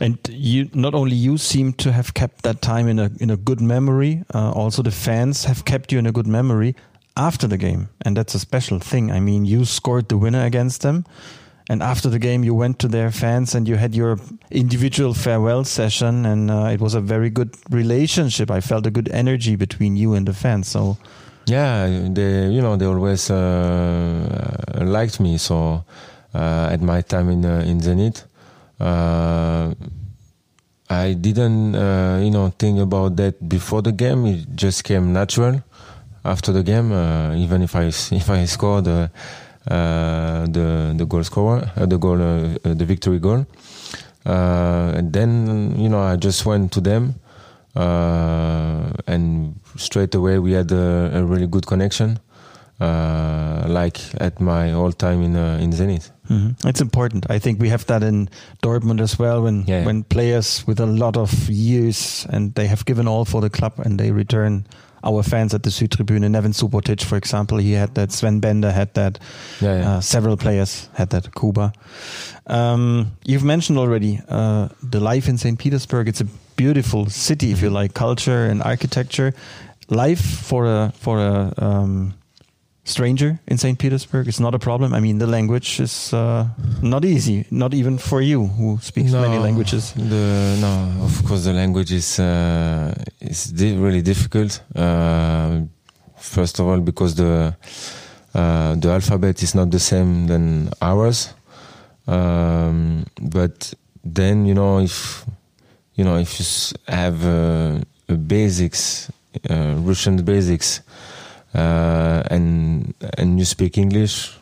And 0.00 0.18
you, 0.28 0.68
not 0.74 0.94
only 0.94 1.16
you 1.16 1.38
seem 1.38 1.72
to 1.74 1.92
have 1.92 2.14
kept 2.14 2.42
that 2.42 2.60
time 2.60 2.88
in 2.88 2.98
a 2.98 3.10
in 3.20 3.30
a 3.30 3.36
good 3.36 3.60
memory. 3.60 4.24
Also, 4.34 4.82
the 4.82 4.90
fans 4.90 5.44
have 5.44 5.64
kept 5.64 5.92
you 5.92 5.98
in 5.98 6.06
a 6.06 6.12
good 6.12 6.26
memory 6.26 6.74
after 7.16 7.46
the 7.46 7.56
game, 7.56 7.88
and 8.04 8.16
that's 8.16 8.34
a 8.34 8.38
special 8.38 8.80
thing. 8.80 9.12
I 9.12 9.20
mean, 9.20 9.44
you 9.44 9.64
scored 9.64 10.08
the 10.08 10.16
winner 10.16 10.44
against 10.44 10.80
them, 10.80 11.04
and 11.68 11.82
after 11.82 12.10
the 12.10 12.18
game, 12.18 12.44
you 12.44 12.54
went 12.54 12.78
to 12.80 12.88
their 12.88 13.10
fans 13.10 13.54
and 13.54 13.68
you 13.68 13.76
had 13.76 13.94
your 13.94 14.18
individual 14.50 15.14
farewell 15.14 15.64
session, 15.64 16.26
and 16.26 16.50
uh, 16.50 16.70
it 16.72 16.80
was 16.80 16.94
a 16.94 17.00
very 17.00 17.30
good 17.30 17.54
relationship. 17.70 18.50
I 18.50 18.60
felt 18.60 18.86
a 18.86 18.90
good 18.90 19.08
energy 19.10 19.56
between 19.56 19.96
you 19.96 20.14
and 20.14 20.26
the 20.26 20.34
fans. 20.34 20.68
So, 20.68 20.98
Yeah, 21.46 21.86
they 22.10 22.48
you 22.50 22.60
know 22.62 22.76
they 22.76 22.86
always 22.86 23.30
uh, 23.30 24.78
liked 24.80 25.18
me. 25.20 25.38
So 25.38 25.84
uh, 26.34 26.68
at 26.70 26.80
my 26.80 27.00
time 27.02 27.30
in 27.30 27.44
uh, 27.44 27.64
in 27.66 27.80
Zenit, 27.80 28.24
uh, 28.80 29.74
I 30.88 31.14
didn't 31.14 31.74
uh, 31.74 32.20
you 32.22 32.30
know 32.30 32.50
think 32.58 32.78
about 32.78 33.16
that 33.16 33.48
before 33.48 33.82
the 33.82 33.92
game. 33.92 34.26
It 34.26 34.54
just 34.54 34.84
came 34.84 35.12
natural 35.12 35.62
after 36.24 36.52
the 36.52 36.62
game. 36.62 36.92
Uh, 36.92 37.34
even 37.34 37.62
if 37.62 37.74
I 37.74 37.84
if 38.20 38.30
I 38.30 38.44
scored 38.44 38.86
uh, 38.86 39.08
uh, 39.66 40.46
the 40.46 40.94
the 40.96 41.06
goal 41.06 41.24
scorer, 41.24 41.70
uh, 41.76 41.86
the 41.86 41.98
goal, 41.98 42.20
uh, 42.22 42.54
uh, 42.64 42.74
the 42.74 42.84
victory 42.84 43.18
goal, 43.18 43.46
uh, 44.26 44.92
and 44.94 45.12
then 45.12 45.74
you 45.76 45.88
know 45.88 46.00
I 46.00 46.16
just 46.16 46.46
went 46.46 46.70
to 46.72 46.80
them 46.80 47.14
uh, 47.14 47.21
and 47.76 49.54
straight 49.76 50.14
away 50.14 50.38
we 50.38 50.52
had 50.52 50.70
a, 50.72 51.10
a 51.14 51.24
really 51.24 51.46
good 51.46 51.66
connection, 51.66 52.18
uh, 52.80 53.64
like 53.68 53.98
at 54.20 54.40
my 54.40 54.72
old 54.72 54.98
time 54.98 55.22
in 55.22 55.36
uh, 55.36 55.58
in 55.62 55.72
Zenit. 55.72 56.10
Mhm. 56.28 56.54
It's 56.66 56.80
important. 56.80 57.26
I 57.30 57.38
think 57.40 57.60
we 57.60 57.68
have 57.70 57.84
that 57.86 58.02
in 58.02 58.28
Dortmund 58.62 59.00
as 59.00 59.18
well. 59.18 59.42
When 59.42 59.64
Yeah, 59.66 59.78
yeah. 59.80 59.86
when 59.86 60.04
players 60.04 60.64
with 60.66 60.80
a 60.80 60.86
lot 60.86 61.16
of 61.16 61.48
years 61.50 62.26
and 62.30 62.54
they 62.54 62.66
have 62.68 62.84
given 62.84 63.08
all 63.08 63.24
for 63.24 63.40
the 63.40 63.50
club 63.50 63.72
and 63.84 63.98
they 63.98 64.10
return. 64.12 64.64
Our 65.04 65.24
fans 65.24 65.52
at 65.52 65.62
the 65.64 65.70
Südtribüne, 65.70 66.28
Neven 66.30 66.52
Subotic, 66.54 67.02
for 67.02 67.16
example, 67.16 67.58
he 67.58 67.72
had 67.72 67.92
that. 67.96 68.12
Sven 68.12 68.38
Bender 68.38 68.70
had 68.70 68.94
that. 68.94 69.18
Yeah, 69.60 69.78
yeah. 69.80 69.96
Uh, 69.96 70.00
several 70.00 70.36
players 70.36 70.88
had 70.94 71.10
that. 71.10 71.34
Kuba. 71.34 71.72
Um, 72.46 73.06
you've 73.24 73.42
mentioned 73.42 73.78
already 73.80 74.20
uh, 74.28 74.68
the 74.90 75.00
life 75.00 75.28
in 75.28 75.38
St. 75.38 75.58
Petersburg. 75.58 76.06
It's 76.06 76.20
a 76.20 76.26
beautiful 76.62 77.10
city, 77.10 77.50
if 77.50 77.60
you 77.62 77.70
like 77.80 77.92
culture 77.94 78.50
and 78.50 78.62
architecture. 78.62 79.30
Life 79.88 80.24
for 80.48 80.62
a 80.66 80.92
for 81.04 81.18
a 81.18 81.52
um, 81.58 82.14
stranger 82.84 83.38
in 83.46 83.58
St. 83.58 83.78
Petersburg 83.78 84.26
is 84.28 84.38
not 84.40 84.54
a 84.54 84.58
problem. 84.58 84.94
I 84.94 85.00
mean, 85.00 85.18
the 85.18 85.26
language 85.26 85.80
is 85.80 86.12
uh, 86.12 86.46
not 86.82 87.04
easy, 87.04 87.44
not 87.50 87.74
even 87.74 87.98
for 87.98 88.20
you 88.20 88.46
who 88.56 88.78
speaks 88.80 89.12
many 89.12 89.38
languages. 89.38 89.92
The 89.92 90.56
no, 90.60 91.04
of 91.04 91.24
course 91.26 91.44
the 91.44 91.52
language 91.52 91.92
is 91.92 92.18
uh, 92.18 92.94
is 93.20 93.52
di- 93.52 93.76
really 93.76 94.02
difficult. 94.02 94.62
Uh, 94.74 95.66
first 96.16 96.60
of 96.60 96.66
all, 96.66 96.80
because 96.80 97.14
the 97.14 97.54
uh, 98.34 98.74
the 98.80 98.88
alphabet 98.88 99.42
is 99.42 99.54
not 99.54 99.70
the 99.70 99.80
same 99.80 100.26
than 100.26 100.70
ours. 100.80 101.34
Um, 102.06 103.04
but 103.20 103.74
then 104.04 104.46
you 104.46 104.54
know 104.54 104.80
if 104.80 105.24
you 105.94 106.04
know 106.04 106.16
if 106.18 106.38
you 106.40 106.46
have 106.88 107.24
uh, 107.26 107.80
a 108.08 108.14
basics 108.16 109.10
uh, 109.50 109.74
Russian 109.78 110.16
basics 110.24 110.80
uh, 111.54 112.22
and 112.30 112.94
and 113.18 113.38
you 113.38 113.44
speak 113.44 113.76
English, 113.78 114.32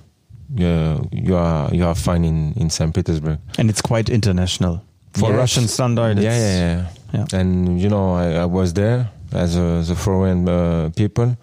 uh, 0.60 0.98
you 1.12 1.36
are 1.36 1.74
you 1.74 1.86
are 1.86 1.94
fine 1.94 2.24
in 2.24 2.52
in 2.56 2.70
St. 2.70 2.94
Petersburg. 2.94 3.38
And 3.58 3.70
it's 3.70 3.82
quite 3.82 4.08
international 4.08 4.82
for 5.12 5.30
Yeah, 5.30 5.36
Russian 5.36 5.68
standard. 5.68 6.18
Yeah, 6.18 6.36
yeah, 6.36 6.56
yeah, 6.58 6.86
yeah. 7.12 7.38
And 7.40 7.80
you 7.80 7.88
know, 7.88 8.14
I, 8.14 8.42
I 8.42 8.44
was 8.46 8.72
there 8.74 9.10
as 9.32 9.56
a, 9.56 9.82
the 9.86 9.94
foreign 9.94 10.48
uh, 10.48 10.90
people, 10.96 11.36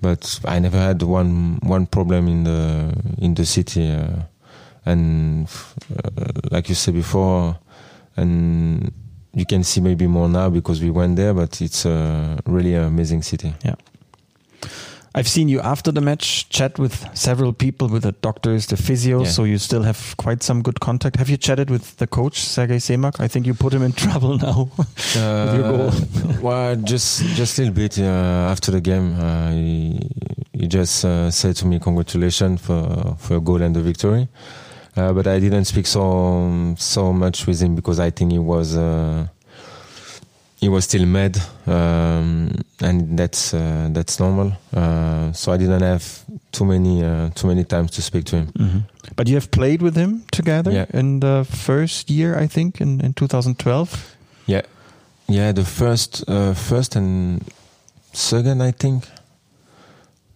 but 0.00 0.40
I 0.44 0.58
never 0.58 0.78
had 0.78 1.02
one 1.02 1.58
one 1.62 1.86
problem 1.86 2.28
in 2.28 2.44
the 2.44 2.92
in 3.18 3.34
the 3.34 3.44
city. 3.46 3.90
Uh, 3.90 4.22
and 4.86 5.48
uh, 5.92 6.32
like 6.50 6.68
you 6.70 6.74
said 6.74 6.94
before, 6.94 7.58
and 8.16 8.92
you 9.38 9.46
can 9.46 9.62
see 9.64 9.80
maybe 9.80 10.06
more 10.06 10.28
now 10.28 10.50
because 10.50 10.82
we 10.82 10.90
went 10.90 11.16
there. 11.16 11.32
But 11.34 11.60
it's 11.60 11.84
a 11.86 12.38
really 12.46 12.74
amazing 12.74 13.22
city. 13.22 13.54
Yeah. 13.64 13.74
I've 15.14 15.26
seen 15.28 15.48
you 15.48 15.60
after 15.60 15.90
the 15.92 16.00
match 16.00 16.48
chat 16.48 16.78
with 16.78 16.94
several 17.14 17.52
people, 17.52 17.88
with 17.88 18.02
the 18.02 18.12
doctors, 18.12 18.66
the 18.66 18.76
physio, 18.76 19.22
Yeah. 19.22 19.30
so 19.30 19.44
you 19.44 19.58
still 19.58 19.82
have 19.82 20.14
quite 20.16 20.42
some 20.44 20.62
good 20.62 20.78
contact. 20.80 21.16
Have 21.16 21.30
you 21.30 21.36
chatted 21.36 21.70
with 21.70 21.96
the 21.96 22.06
coach, 22.06 22.40
Sergei 22.40 22.78
Semak? 22.78 23.18
I 23.18 23.26
think 23.28 23.46
you 23.46 23.54
put 23.54 23.72
him 23.72 23.82
in 23.82 23.92
trouble 24.04 24.36
now 24.38 24.68
goal. 25.14 25.90
well, 26.42 26.76
just 26.76 27.22
just 27.36 27.58
a 27.58 27.62
little 27.62 27.74
bit 27.74 27.98
uh, 27.98 28.50
after 28.52 28.70
the 28.70 28.80
game, 28.80 29.18
uh, 29.18 29.50
he, 29.50 29.98
he 30.52 30.66
just 30.68 31.04
uh, 31.04 31.30
said 31.30 31.56
to 31.56 31.66
me, 31.66 31.78
"Congratulations 31.80 32.60
for 32.60 33.16
for 33.18 33.34
your 33.34 33.42
goal 33.42 33.62
and 33.62 33.74
the 33.74 33.82
victory." 33.82 34.28
Uh, 34.98 35.12
but 35.12 35.26
I 35.28 35.38
didn't 35.38 35.66
speak 35.66 35.86
so 35.86 36.74
so 36.76 37.12
much 37.12 37.46
with 37.46 37.60
him 37.62 37.74
because 37.76 38.00
I 38.00 38.10
think 38.10 38.32
he 38.32 38.38
was 38.40 38.74
uh, 38.76 39.28
he 40.60 40.68
was 40.68 40.84
still 40.84 41.06
mad, 41.06 41.38
um, 41.66 42.50
and 42.80 43.16
that's 43.16 43.54
uh, 43.54 43.88
that's 43.92 44.18
normal. 44.18 44.52
Uh, 44.74 45.30
so 45.32 45.52
I 45.52 45.56
didn't 45.56 45.82
have 45.82 46.02
too 46.50 46.64
many 46.64 47.04
uh, 47.04 47.30
too 47.34 47.46
many 47.46 47.64
times 47.64 47.90
to 47.92 48.02
speak 48.02 48.24
to 48.24 48.36
him. 48.36 48.46
Mhm. 48.58 48.82
But 49.16 49.28
you 49.28 49.34
have 49.36 49.48
played 49.50 49.82
with 49.82 49.94
him 49.96 50.22
together 50.32 50.72
Yeah. 50.72 50.86
in 51.00 51.20
the 51.20 51.44
first 51.44 52.10
year, 52.10 52.36
I 52.44 52.48
think, 52.48 52.80
in, 52.80 53.00
in 53.00 53.12
2012. 53.14 54.16
Yeah, 54.46 54.62
yeah. 55.28 55.52
The 55.54 55.64
first, 55.64 56.24
uh, 56.28 56.54
first 56.54 56.96
and 56.96 57.40
second, 58.12 58.62
I 58.62 58.72
think, 58.72 59.04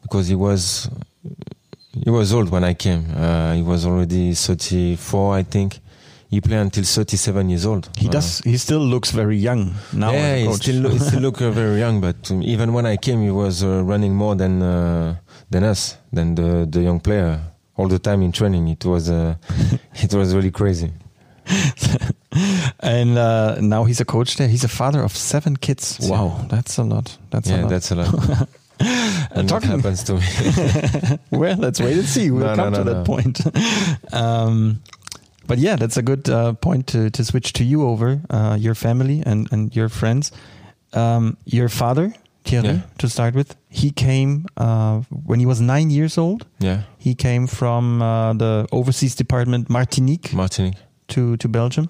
because 0.02 0.28
he 0.28 0.36
was 0.36 0.88
he 2.04 2.10
was 2.10 2.32
old 2.32 2.50
when 2.50 2.64
I 2.64 2.74
came. 2.74 3.04
Uh, 3.14 3.54
he 3.54 3.62
was 3.62 3.84
already 3.86 4.34
thirty 4.34 4.96
four, 4.96 5.34
I 5.34 5.42
think. 5.42 5.78
He 6.30 6.40
played 6.40 6.60
until 6.60 6.84
thirty 6.84 7.16
seven 7.16 7.50
years 7.50 7.66
old. 7.66 7.88
He 7.98 8.08
Uh, 8.08 8.12
does. 8.12 8.38
He 8.44 8.56
still 8.56 8.80
looks 8.80 9.10
very 9.10 9.36
young 9.36 9.74
now. 9.92 10.12
yeah, 10.12 10.36
he 10.36 10.52
still, 10.54 10.88
he 10.90 10.98
still 10.98 11.20
look 11.20 11.40
uh, 11.42 11.50
very 11.50 11.78
young. 11.78 12.00
But 12.00 12.30
um, 12.30 12.42
even 12.42 12.72
when 12.72 12.86
I 12.86 12.96
came, 12.96 13.20
he 13.22 13.30
was 13.30 13.62
uh, 13.62 13.82
running 13.84 14.14
more 14.14 14.34
than 14.34 14.62
uh, 14.62 15.16
than 15.50 15.62
us, 15.64 15.96
than 16.12 16.34
the 16.34 16.66
the 16.70 16.80
young 16.80 17.00
player. 17.00 17.38
All 17.76 17.88
the 17.88 17.98
time 17.98 18.22
in 18.22 18.32
training, 18.32 18.68
it 18.68 18.84
was 18.84 19.08
uh, 19.10 19.34
it 19.94 20.14
was 20.14 20.34
really 20.34 20.50
crazy. 20.50 20.90
and 22.80 23.18
uh, 23.18 23.56
now 23.60 23.84
he's 23.84 24.00
a 24.00 24.04
coach 24.04 24.36
there. 24.36 24.48
He's 24.48 24.64
a 24.64 24.68
father 24.68 25.02
of 25.02 25.12
seven 25.16 25.56
kids. 25.56 25.98
Wow, 26.00 26.46
that's 26.48 26.78
a 26.78 26.82
lot. 26.84 27.18
That's 27.30 27.48
a 27.50 27.52
yeah, 27.52 27.60
lot. 27.62 27.70
that's 27.70 27.90
a 27.90 27.94
lot. 27.96 28.48
and 28.80 29.30
what 29.34 29.48
talking- 29.48 29.70
happens 29.70 30.02
to 30.04 30.14
me? 30.14 31.18
well, 31.38 31.56
let's 31.58 31.80
wait 31.80 31.96
and 31.98 32.06
see. 32.06 32.30
We'll 32.30 32.46
No, 32.46 32.56
come 32.56 32.72
no, 32.72 32.78
to 32.78 32.84
no, 32.84 32.94
that 32.94 33.06
point. 33.06 33.40
um, 34.12 34.80
but 35.46 35.58
yeah, 35.58 35.76
that's 35.76 35.96
a 35.96 36.02
good 36.02 36.28
uh, 36.28 36.52
point 36.54 36.86
to, 36.88 37.10
to 37.10 37.24
switch 37.24 37.52
to 37.54 37.64
you 37.64 37.86
over 37.86 38.20
uh, 38.30 38.56
your 38.58 38.74
family 38.74 39.22
and, 39.26 39.48
and 39.52 39.74
your 39.74 39.88
friends. 39.88 40.32
Um, 40.94 41.36
your 41.46 41.68
father, 41.68 42.12
Thierry, 42.44 42.66
Yeah. 42.68 42.80
to 42.98 43.08
start 43.08 43.34
with, 43.34 43.56
he 43.68 43.90
came 43.90 44.46
uh, 44.56 45.00
when 45.26 45.40
he 45.40 45.46
was 45.46 45.60
nine 45.60 45.90
years 45.90 46.18
old. 46.18 46.46
yeah, 46.58 46.82
He 46.98 47.14
came 47.14 47.46
from 47.46 48.02
uh, 48.02 48.34
the 48.34 48.66
overseas 48.72 49.14
department 49.14 49.68
Martinique 49.70 50.32
Martinique. 50.34 50.76
to, 51.08 51.36
to 51.38 51.48
Belgium. 51.48 51.88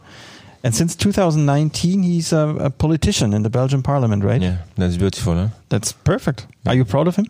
And 0.64 0.75
since 0.75 0.95
2019, 0.95 2.02
he's 2.02 2.33
a, 2.33 2.57
a 2.61 2.71
politician 2.71 3.35
in 3.35 3.42
the 3.42 3.51
Belgian 3.51 3.83
parliament, 3.83 4.22
right? 4.22 4.40
Yeah, 4.40 4.59
that's 4.77 4.96
beautiful, 4.96 5.35
huh? 5.35 5.48
That's 5.68 5.92
perfect. 5.92 6.46
Are 6.66 6.75
you 6.75 6.85
proud 6.85 7.09
of 7.09 7.16
him? 7.16 7.27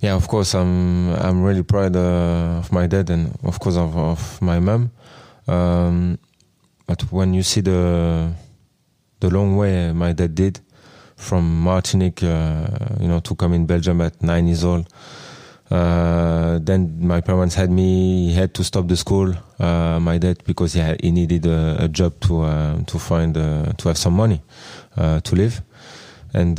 Yeah, 0.00 0.14
of 0.14 0.28
course, 0.28 0.54
I'm 0.54 1.14
I'm 1.14 1.42
really 1.42 1.62
proud 1.62 1.96
uh, 1.96 2.58
of 2.60 2.70
my 2.70 2.86
dad 2.86 3.10
and 3.10 3.36
of 3.42 3.58
course 3.58 3.76
of, 3.76 3.96
of 3.96 4.40
my 4.42 4.60
mom. 4.60 4.90
Um, 5.48 6.18
but 6.86 7.02
when 7.10 7.34
you 7.34 7.42
see 7.42 7.62
the 7.62 8.32
the 9.20 9.30
long 9.30 9.56
way 9.56 9.92
my 9.92 10.12
dad 10.12 10.34
did 10.34 10.60
from 11.16 11.62
Martinique, 11.62 12.22
uh, 12.22 12.66
you 13.00 13.08
know, 13.08 13.20
to 13.20 13.34
come 13.34 13.54
in 13.54 13.66
Belgium 13.66 14.00
at 14.00 14.22
nine 14.22 14.46
years 14.46 14.64
old. 14.64 14.86
Uh, 15.74 16.60
then 16.62 16.96
my 17.00 17.20
parents 17.20 17.56
had 17.56 17.68
me. 17.68 18.28
He 18.28 18.34
had 18.34 18.54
to 18.54 18.62
stop 18.62 18.86
the 18.86 18.96
school. 18.96 19.34
Uh, 19.58 19.98
my 19.98 20.18
dad 20.18 20.38
because 20.44 20.72
he 20.74 20.80
had, 20.80 21.00
he 21.02 21.10
needed 21.10 21.46
a, 21.46 21.84
a 21.84 21.88
job 21.88 22.12
to 22.20 22.42
uh, 22.42 22.78
to 22.86 22.98
find 22.98 23.36
uh, 23.36 23.72
to 23.78 23.88
have 23.88 23.98
some 23.98 24.14
money 24.14 24.40
uh, 24.96 25.18
to 25.20 25.34
live. 25.34 25.62
And 26.32 26.56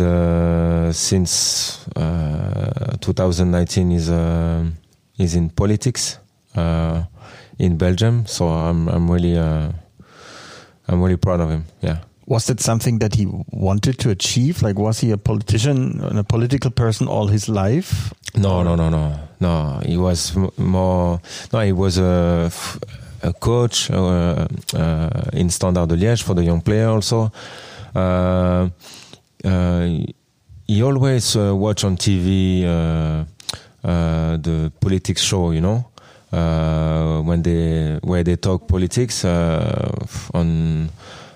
since 0.96 1.88
uh, 1.96 2.98
2019 3.00 3.92
is 3.92 4.10
is 5.18 5.36
in 5.36 5.50
politics 5.50 6.20
in 7.58 7.78
Belgium. 7.78 8.26
So 8.26 8.48
I'm 8.50 8.90
I'm 8.90 9.10
really 9.10 9.38
I'm 9.38 11.02
really 11.02 11.18
proud 11.18 11.40
of 11.40 11.50
him. 11.52 11.66
Yeah. 11.82 12.00
Was 12.28 12.48
that 12.48 12.60
something 12.60 13.00
that 13.00 13.16
he 13.16 13.28
wanted 13.52 14.00
to 14.00 14.10
achieve? 14.10 14.64
Like, 14.64 14.80
was 14.80 15.00
he 15.00 15.12
a 15.12 15.18
politician 15.18 16.02
and 16.02 16.18
a 16.18 16.24
political 16.24 16.72
person 16.72 17.08
all 17.08 17.28
his 17.28 17.48
life? 17.48 18.14
No, 18.36 18.64
no, 18.64 18.76
no, 18.76 18.90
no, 18.90 19.20
no. 19.40 19.82
He 19.86 19.98
was 19.98 20.36
more. 20.58 21.22
No, 21.54 21.60
he 21.60 21.72
was 21.72 21.98
a, 22.00 22.52
a 23.22 23.34
coach 23.34 23.92
uh, 23.92 24.48
uh, 24.74 25.10
in 25.34 25.50
Standard 25.50 25.90
de 25.90 25.96
Liège 25.96 26.24
for 26.24 26.34
the 26.34 26.44
young 26.44 26.62
player 26.62 26.88
also. 26.90 27.32
Uh, 27.96 28.70
uh, 29.46 29.88
he 30.68 30.82
always 30.84 31.36
uh, 31.36 31.56
watch 31.56 31.84
on 31.84 31.96
TV 31.96 32.66
uh, 32.66 33.24
the 34.38 34.72
politics 34.82 35.22
show, 35.22 35.52
you 35.52 35.62
know, 35.62 35.86
when 37.24 37.42
they 37.44 38.00
where 38.02 38.24
they 38.24 38.36
talk 38.36 38.68
politics 38.68 39.24
on 39.24 40.90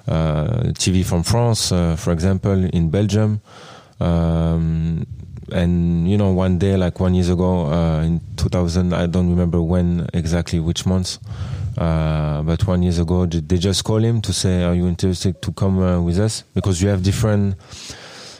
TV 0.09 1.05
from 1.05 1.23
France, 1.23 1.71
uh, 1.71 1.95
for 1.95 2.11
example, 2.11 2.65
in 2.65 2.89
Belgium. 2.89 3.41
Um, 3.99 5.05
and 5.51 6.09
you 6.09 6.17
know, 6.17 6.31
one 6.31 6.57
day, 6.57 6.77
like 6.77 6.99
one 6.99 7.13
years 7.13 7.29
ago, 7.29 7.67
uh, 7.67 8.01
in 8.01 8.21
2000, 8.37 8.93
I 8.93 9.07
don't 9.07 9.29
remember 9.29 9.61
when 9.61 10.07
exactly, 10.13 10.59
which 10.59 10.85
month, 10.85 11.17
uh, 11.77 12.41
but 12.43 12.65
one 12.67 12.83
years 12.83 12.99
ago, 12.99 13.25
they 13.25 13.57
just 13.57 13.83
call 13.83 14.03
him 14.03 14.21
to 14.21 14.33
say, 14.33 14.63
"Are 14.63 14.75
you 14.75 14.87
interested 14.87 15.41
to 15.41 15.51
come 15.51 15.79
uh, 15.81 16.01
with 16.01 16.19
us?" 16.19 16.43
Because 16.53 16.81
you 16.81 16.89
have 16.89 17.03
different, 17.03 17.55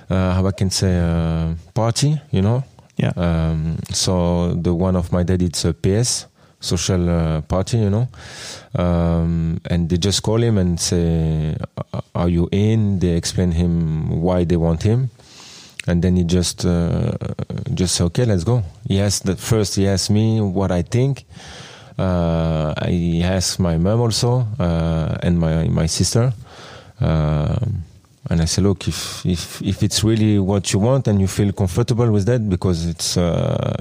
uh, 0.10 0.34
how 0.34 0.46
I 0.46 0.52
can 0.52 0.70
say, 0.70 1.00
uh, 1.00 1.56
party, 1.74 2.22
you 2.32 2.42
know. 2.42 2.64
Yeah. 2.98 3.14
Um, 3.16 3.78
so 3.94 4.54
the 4.54 4.74
one 4.74 4.96
of 4.96 5.12
my 5.12 5.24
dad, 5.24 5.42
it's 5.42 5.64
a 5.64 5.74
PS, 5.74 6.28
social 6.60 7.10
uh, 7.10 7.42
party, 7.42 7.78
you 7.78 7.90
know. 7.90 8.08
Um, 8.76 9.62
and 9.66 9.90
they 9.90 9.98
just 9.98 10.22
call 10.24 10.42
him 10.42 10.58
and 10.58 10.80
say, 10.80 11.56
"Are 12.14 12.30
you 12.30 12.50
in?" 12.52 13.00
They 13.00 13.16
explain 13.16 13.52
him 13.52 14.22
why 14.22 14.44
they 14.44 14.58
want 14.58 14.84
him, 14.84 15.10
and 15.88 16.02
then 16.02 16.16
he 16.16 16.24
just 16.24 16.66
uh, 16.66 17.12
just 17.74 17.96
say, 17.96 18.04
"Okay, 18.06 18.26
let's 18.26 18.44
go." 18.44 18.64
He 18.88 19.00
asked 19.00 19.26
the 19.26 19.36
first. 19.36 19.76
He 19.76 19.88
asked 19.88 20.10
me 20.10 20.42
what 20.42 20.72
I 20.72 20.82
think. 20.84 21.26
Uh, 21.98 22.74
I 22.78 23.22
asked 23.24 23.60
my 23.60 23.78
mom 23.78 24.00
also 24.00 24.48
uh, 24.60 25.18
and 25.22 25.40
my 25.40 25.68
my 25.68 25.88
sister. 25.88 26.34
Um, 27.02 27.84
and 28.30 28.42
I 28.42 28.46
say, 28.46 28.62
look, 28.62 28.88
if, 28.88 29.26
if 29.26 29.62
if 29.62 29.82
it's 29.82 30.04
really 30.04 30.40
what 30.40 30.72
you 30.72 30.80
want 30.80 31.08
and 31.08 31.20
you 31.20 31.28
feel 31.28 31.52
comfortable 31.52 32.12
with 32.12 32.26
that, 32.26 32.48
because 32.48 32.86
it's 32.86 33.18
uh, 33.18 33.76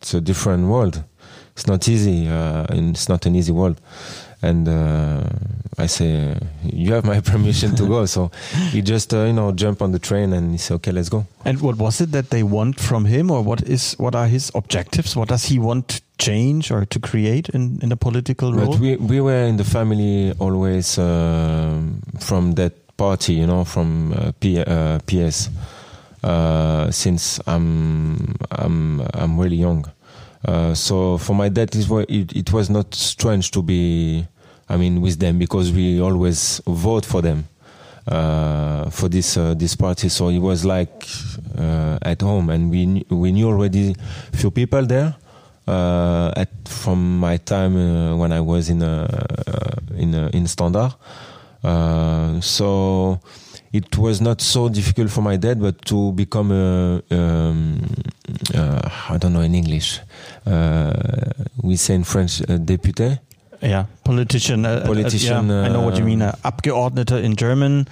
it's 0.00 0.14
a 0.14 0.20
different 0.20 0.66
world. 0.68 1.02
It's 1.56 1.66
not 1.66 1.88
easy. 1.88 2.28
Uh, 2.28 2.66
and 2.68 2.94
it's 2.94 3.08
not 3.08 3.24
an 3.26 3.34
easy 3.34 3.52
world. 3.52 3.80
And 4.42 4.68
uh, 4.68 5.22
I 5.78 5.86
say, 5.86 6.36
you 6.62 6.92
have 6.92 7.06
my 7.06 7.20
permission 7.32 7.74
to 7.76 7.86
go. 7.88 8.04
So 8.06 8.30
he 8.70 8.82
just 8.82 9.14
uh, 9.14 9.24
you 9.24 9.32
know 9.32 9.52
jump 9.52 9.80
on 9.80 9.92
the 9.92 9.98
train 9.98 10.32
and 10.34 10.52
he 10.52 10.58
said, 10.58 10.74
okay, 10.74 10.92
let's 10.92 11.08
go. 11.08 11.26
And 11.44 11.60
what 11.62 11.76
was 11.78 12.00
it 12.00 12.12
that 12.12 12.28
they 12.30 12.42
want 12.42 12.78
from 12.78 13.06
him, 13.06 13.30
or 13.30 13.40
what 13.42 13.62
is 13.62 13.94
what 13.98 14.14
are 14.14 14.28
his 14.28 14.52
objectives? 14.54 15.16
What 15.16 15.28
does 15.28 15.46
he 15.46 15.58
want 15.58 15.88
to 15.88 16.02
change 16.18 16.70
or 16.70 16.84
to 16.84 16.98
create 17.00 17.48
in 17.48 17.78
in 17.82 17.90
a 17.92 17.96
political 17.96 18.52
role? 18.52 18.72
But 18.72 18.80
we 18.80 18.96
we 18.96 19.20
were 19.20 19.46
in 19.48 19.56
the 19.56 19.64
family 19.64 20.34
always 20.38 20.98
um 20.98 22.02
from 22.20 22.52
that 22.54 22.72
party, 22.96 23.32
you 23.32 23.46
know, 23.46 23.64
from 23.64 24.12
uh, 24.12 24.32
P, 24.40 24.60
uh, 24.60 24.98
PS. 25.06 25.48
Uh, 26.22 26.90
since 26.90 27.40
I'm 27.46 28.34
I'm 28.50 29.00
I'm 29.14 29.38
really 29.38 29.56
young, 29.56 29.84
uh, 30.46 30.74
so 30.74 31.18
for 31.18 31.34
my 31.34 31.48
dad, 31.48 31.74
it, 31.74 31.90
it 32.08 32.36
it 32.36 32.52
was 32.52 32.70
not 32.70 32.94
strange 32.94 33.50
to 33.50 33.62
be, 33.62 34.24
I 34.68 34.76
mean, 34.76 35.00
with 35.00 35.18
them 35.18 35.38
because 35.38 35.72
we 35.72 36.00
always 36.00 36.60
vote 36.66 37.04
for 37.04 37.20
them 37.20 37.48
uh, 38.06 38.88
for 38.90 39.08
this 39.08 39.36
uh, 39.36 39.54
this 39.54 39.74
party. 39.74 40.08
So 40.08 40.28
it 40.28 40.38
was 40.38 40.64
like 40.64 41.04
uh, 41.58 41.98
at 42.02 42.22
home, 42.22 42.50
and 42.50 42.70
we 42.70 43.04
we 43.10 43.32
knew 43.32 43.48
already 43.48 43.96
few 44.32 44.52
people 44.52 44.86
there 44.86 45.16
uh, 45.66 46.30
at 46.36 46.50
from 46.64 47.18
my 47.18 47.38
time 47.38 47.76
uh, 47.76 48.16
when 48.16 48.32
I 48.32 48.40
was 48.40 48.70
in 48.70 48.82
in 49.96 50.14
in 50.32 50.46
Standard. 50.46 50.94
So 52.40 53.20
it 53.72 53.98
was 53.98 54.20
not 54.20 54.40
so 54.40 54.68
difficult 54.68 55.10
for 55.10 55.22
my 55.22 55.36
dad, 55.36 55.60
but 55.60 55.84
to 55.86 56.12
become 56.12 56.52
a 56.52 57.02
um, 57.10 57.82
I 58.54 59.18
don't 59.18 59.32
know 59.32 59.40
in 59.40 59.54
English. 59.54 60.00
Uh, 60.46 60.92
we 61.62 61.76
say 61.76 61.94
in 61.94 62.04
French, 62.04 62.40
a 62.42 62.58
député. 62.58 63.18
Yeah, 63.62 63.86
politician. 64.04 64.64
Uh, 64.64 64.82
uh, 64.82 64.86
Politician, 64.86 65.48
yeah, 65.48 65.62
I 65.62 65.68
know 65.68 65.80
what 65.80 65.96
you 65.96 66.02
uh, 66.02 66.06
mean. 66.06 66.22
Uh, 66.22 66.32
Abgeordneter 66.44 67.22
in 67.22 67.34
German. 67.36 67.88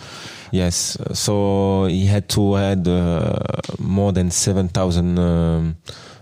Yes, 0.53 0.97
so 1.13 1.87
he 1.87 2.07
had 2.07 2.29
to 2.29 2.55
had 2.55 2.87
uh, 2.87 3.39
more 3.81 4.13
than 4.13 4.31
seven 4.31 4.69
thousand 4.69 5.19
um, 5.19 5.77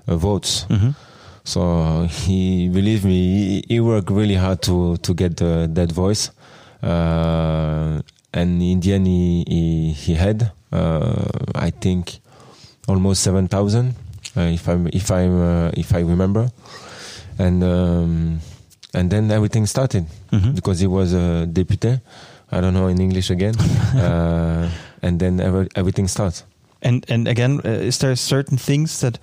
uh, 0.09 0.17
votes. 0.17 0.65
Mhm. 0.71 0.95
So 1.45 2.07
he, 2.09 2.69
believe 2.69 3.05
me, 3.05 3.19
he, 3.19 3.65
he 3.69 3.81
worked 3.81 4.11
really 4.11 4.37
hard 4.37 4.63
to 4.63 4.97
to 4.99 5.13
get 5.13 5.37
the, 5.37 5.69
that 5.75 5.91
voice, 5.93 6.31
uh, 6.83 8.01
and 8.33 8.63
in 8.63 8.81
the 8.81 8.93
end 8.95 9.07
he 9.07 9.45
he, 9.49 9.93
he 9.93 10.15
had, 10.15 10.53
uh, 10.73 11.27
I 11.55 11.71
think, 11.71 12.21
almost 12.87 13.23
seven 13.23 13.49
thousand, 13.49 13.89
uh, 13.91 14.02
if 14.37 14.69
I 14.69 14.75
if 14.93 15.11
I 15.11 15.27
uh, 15.27 15.71
if 15.77 15.95
I 15.95 16.01
remember, 16.01 16.51
and 17.39 17.63
um, 17.63 18.41
and 18.95 19.11
then 19.11 19.31
everything 19.31 19.67
started 19.67 20.07
Mhm. 20.33 20.55
because 20.55 20.81
he 20.81 20.87
was 20.87 21.13
a 21.15 21.47
député. 21.47 22.01
I 22.51 22.61
don't 22.61 22.75
know 22.75 22.89
in 22.89 23.01
English 23.01 23.31
again, 23.31 23.55
uh, 23.97 24.69
and 25.03 25.19
then 25.19 25.41
every, 25.41 25.69
everything 25.75 26.09
starts. 26.09 26.45
And 26.83 27.05
and 27.11 27.27
again, 27.29 27.61
uh, 27.65 27.69
is 27.87 27.99
there 27.99 28.15
certain 28.17 28.59
things 28.59 29.01
that 29.01 29.19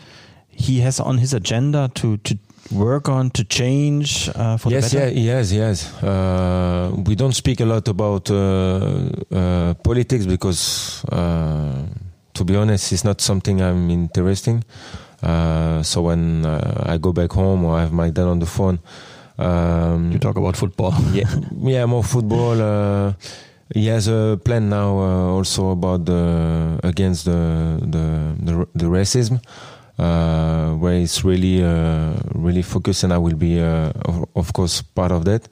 he 0.50 0.82
has 0.82 1.00
on 1.00 1.18
his 1.20 1.34
agenda 1.34 1.90
to 1.96 2.18
to 2.18 2.36
work 2.72 3.08
on 3.10 3.30
to 3.32 3.44
change 3.44 4.30
uh, 4.36 4.58
for 4.58 4.72
yes, 4.72 4.92
the 4.92 4.98
yeah, 4.98 5.06
better? 5.06 5.20
yes, 5.20 5.52
yes. 5.52 5.94
Uh, 6.04 6.92
we 7.06 7.16
don't 7.16 7.34
speak 7.36 7.62
a 7.62 7.66
lot 7.66 7.88
about 7.88 8.30
uh, 8.32 8.36
uh, 9.32 9.74
politics 9.84 10.26
because, 10.26 11.04
uh, 11.12 11.86
to 12.40 12.46
be 12.46 12.56
honest, 12.56 12.94
it's 12.94 13.04
not 13.04 13.20
something 13.20 13.62
I'm 13.62 13.90
interested. 13.92 14.64
Uh, 15.22 15.84
so 15.84 16.04
when 16.04 16.46
uh, 16.46 16.86
I 16.88 16.98
go 16.98 17.12
back 17.12 17.32
home 17.34 17.66
or 17.66 17.76
I 17.76 17.82
have 17.82 17.92
my 17.92 18.10
dad 18.10 18.28
on 18.32 18.40
the 18.40 18.46
phone, 18.46 18.80
um, 19.38 20.12
You 20.12 20.20
talk 20.20 20.38
about 20.38 20.56
football. 20.56 20.94
yeah, 21.14 21.28
yeah, 21.64 21.86
more 21.86 22.04
football. 22.04 22.56
Uh, 22.62 23.14
he 23.74 23.88
has 23.88 24.08
a 24.08 24.40
plan 24.44 24.70
now 24.70 25.00
uh, 25.00 25.36
also 25.36 25.72
about 25.72 26.06
the 26.06 26.80
against 26.84 27.26
the 27.26 27.80
the 27.84 28.36
the, 28.40 28.54
the 28.76 28.86
racism, 28.88 29.40
uh, 30.00 30.76
where 30.80 30.96
it's 30.96 31.24
really 31.24 31.64
uh, 31.64 32.16
really 32.36 32.64
focused, 32.64 33.04
and 33.04 33.12
I 33.14 33.18
will 33.18 33.36
be 33.36 33.60
uh, 33.60 33.92
of, 34.08 34.28
of 34.36 34.54
course 34.54 34.82
part 34.82 35.12
of 35.12 35.24
that. 35.26 35.48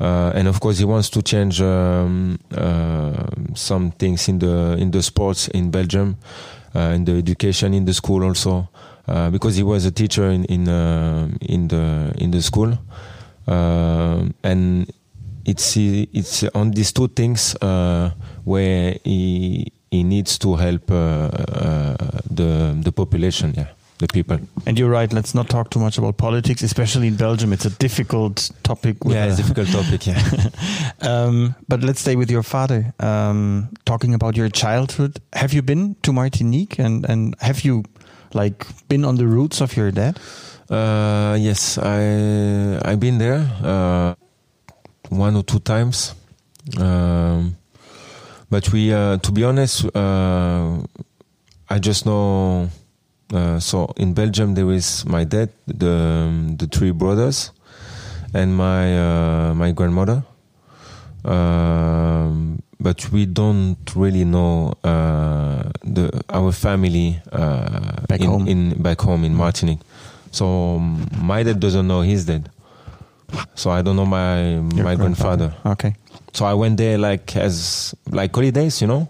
Uh, 0.00 0.32
and 0.34 0.48
of 0.48 0.60
course, 0.60 0.78
he 0.78 0.84
wants 0.84 1.10
to 1.10 1.22
change 1.22 1.60
um, 1.60 2.38
uh, 2.56 3.26
some 3.54 3.90
things 3.92 4.28
in 4.28 4.38
the 4.38 4.76
in 4.78 4.90
the 4.90 5.02
sports 5.02 5.48
in 5.48 5.70
Belgium, 5.70 6.16
uh, 6.74 6.92
in 6.94 7.04
the 7.04 7.12
education 7.12 7.74
in 7.74 7.84
the 7.84 7.94
school 7.94 8.24
also, 8.24 8.68
uh, 9.08 9.30
because 9.30 9.56
he 9.56 9.62
was 9.62 9.84
a 9.86 9.90
teacher 9.90 10.30
in 10.30 10.44
in 10.46 10.68
uh, 10.68 11.28
in 11.40 11.68
the 11.68 12.12
in 12.18 12.30
the 12.30 12.42
school. 12.42 12.78
Um, 13.46 14.34
and 14.44 14.86
it's 15.44 15.76
it's 15.76 16.44
on 16.54 16.70
these 16.70 16.92
two 16.92 17.08
things 17.08 17.56
uh, 17.56 18.10
where 18.44 18.96
he 19.04 19.72
he 19.90 20.02
needs 20.04 20.38
to 20.38 20.54
help 20.54 20.90
uh, 20.90 20.94
uh, 20.94 21.96
the 22.30 22.74
the 22.82 22.92
population, 22.92 23.52
yeah, 23.56 23.68
the 23.98 24.06
people. 24.08 24.38
And 24.66 24.78
you're 24.78 24.90
right. 24.90 25.12
Let's 25.12 25.34
not 25.34 25.48
talk 25.48 25.70
too 25.70 25.78
much 25.80 25.98
about 25.98 26.16
politics, 26.16 26.62
especially 26.62 27.06
in 27.06 27.16
Belgium. 27.16 27.52
It's 27.52 27.64
a 27.66 27.70
difficult 27.70 28.50
topic. 28.62 29.04
with 29.04 29.14
yeah, 29.16 29.26
it's 29.26 29.38
a 29.38 29.42
a- 29.42 29.46
difficult 29.46 29.68
topic. 29.68 30.06
Yeah, 30.06 30.20
um, 31.00 31.54
but 31.68 31.82
let's 31.82 32.00
stay 32.00 32.16
with 32.16 32.30
your 32.30 32.42
father. 32.42 32.92
Um, 32.98 33.68
talking 33.84 34.14
about 34.14 34.36
your 34.36 34.48
childhood, 34.50 35.20
have 35.32 35.52
you 35.52 35.62
been 35.62 35.94
to 36.02 36.12
Martinique 36.12 36.78
and 36.78 37.04
and 37.08 37.34
have 37.40 37.64
you 37.64 37.84
like 38.34 38.66
been 38.88 39.04
on 39.04 39.16
the 39.16 39.26
roots 39.26 39.60
of 39.60 39.76
your 39.76 39.90
dad? 39.92 40.18
uh, 40.70 41.36
yes, 41.38 41.76
I 41.78 42.78
I've 42.84 42.98
been 43.00 43.18
there 43.18 43.46
uh, 43.62 44.14
one 45.10 45.36
or 45.36 45.42
two 45.44 45.58
times, 45.60 46.14
um, 46.80 47.56
but 48.50 48.72
we, 48.72 48.90
uh, 48.92 49.18
to 49.18 49.32
be 49.32 49.44
honest, 49.44 49.84
uh, 49.94 50.78
I 51.68 51.78
just 51.78 52.06
know. 52.06 52.70
Uh, 53.32 53.58
so 53.58 53.92
in 53.96 54.12
Belgium 54.12 54.54
there 54.54 54.70
is 54.72 55.04
my 55.06 55.24
dad, 55.24 55.48
the 55.66 56.54
the 56.58 56.66
three 56.66 56.90
brothers, 56.92 57.50
and 58.34 58.54
my 58.56 58.98
uh, 58.98 59.54
my 59.54 59.72
grandmother. 59.72 60.22
Um, 61.24 62.62
but 62.80 63.10
we 63.12 63.26
don't 63.26 63.78
really 63.94 64.24
know 64.24 64.74
uh, 64.84 65.70
the 65.84 66.10
our 66.28 66.52
family 66.52 67.20
uh, 67.30 68.04
Back 68.08 68.20
in, 68.20 68.26
home. 68.26 68.48
in 68.48 68.82
back 68.82 69.00
home 69.00 69.24
in 69.24 69.34
Martinique. 69.34 69.80
So 70.32 70.76
um, 70.76 71.06
my 71.16 71.42
dad 71.42 71.60
doesn't 71.60 71.86
know 71.86 72.00
his 72.02 72.26
dad. 72.26 72.50
So 73.54 73.70
I 73.70 73.82
don't 73.82 73.96
know 73.96 74.04
my 74.06 74.58
Your 74.74 74.84
my 74.84 74.94
grandfather. 74.96 75.54
Okay. 75.64 75.94
So 76.34 76.44
I 76.44 76.54
went 76.54 76.76
there 76.76 76.98
like 76.98 77.36
as 77.36 77.94
like 78.10 78.34
holidays, 78.34 78.80
you 78.82 78.88
know, 78.88 79.08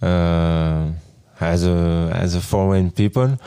uh, 0.00 0.90
as 1.42 1.64
a 1.66 2.10
as 2.14 2.34
a 2.34 2.40
foreign 2.40 2.90
people, 2.90 3.38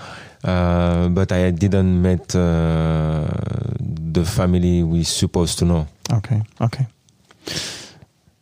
uh, 0.44 1.08
but 1.10 1.32
I 1.32 1.52
didn't 1.52 2.02
met 2.02 2.36
uh, 2.36 3.26
the 3.80 4.26
family 4.26 4.84
we 4.84 5.04
supposed 5.04 5.58
to 5.60 5.66
know. 5.66 5.88
Okay. 6.12 6.42
Okay. 6.62 6.88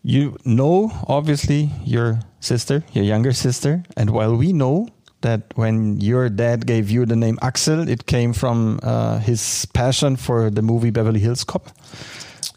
You 0.06 0.36
know, 0.44 0.92
obviously, 1.08 1.70
your 1.86 2.20
sister, 2.40 2.84
your 2.92 3.06
younger 3.06 3.32
sister, 3.32 3.84
and 3.96 4.10
while 4.10 4.36
we 4.36 4.52
know 4.52 4.88
that 5.22 5.42
when 5.56 6.02
your 6.02 6.28
dad 6.30 6.66
gave 6.66 6.90
you 6.90 7.06
the 7.06 7.16
name 7.16 7.38
Axel, 7.42 7.88
it 7.88 8.06
came 8.06 8.34
from 8.34 8.80
uh, 8.84 9.20
his 9.20 9.66
passion 9.74 10.18
for 10.18 10.50
the 10.50 10.62
movie 10.62 10.92
Beverly 10.92 11.20
Hills 11.22 11.46
Cop. 11.46 11.70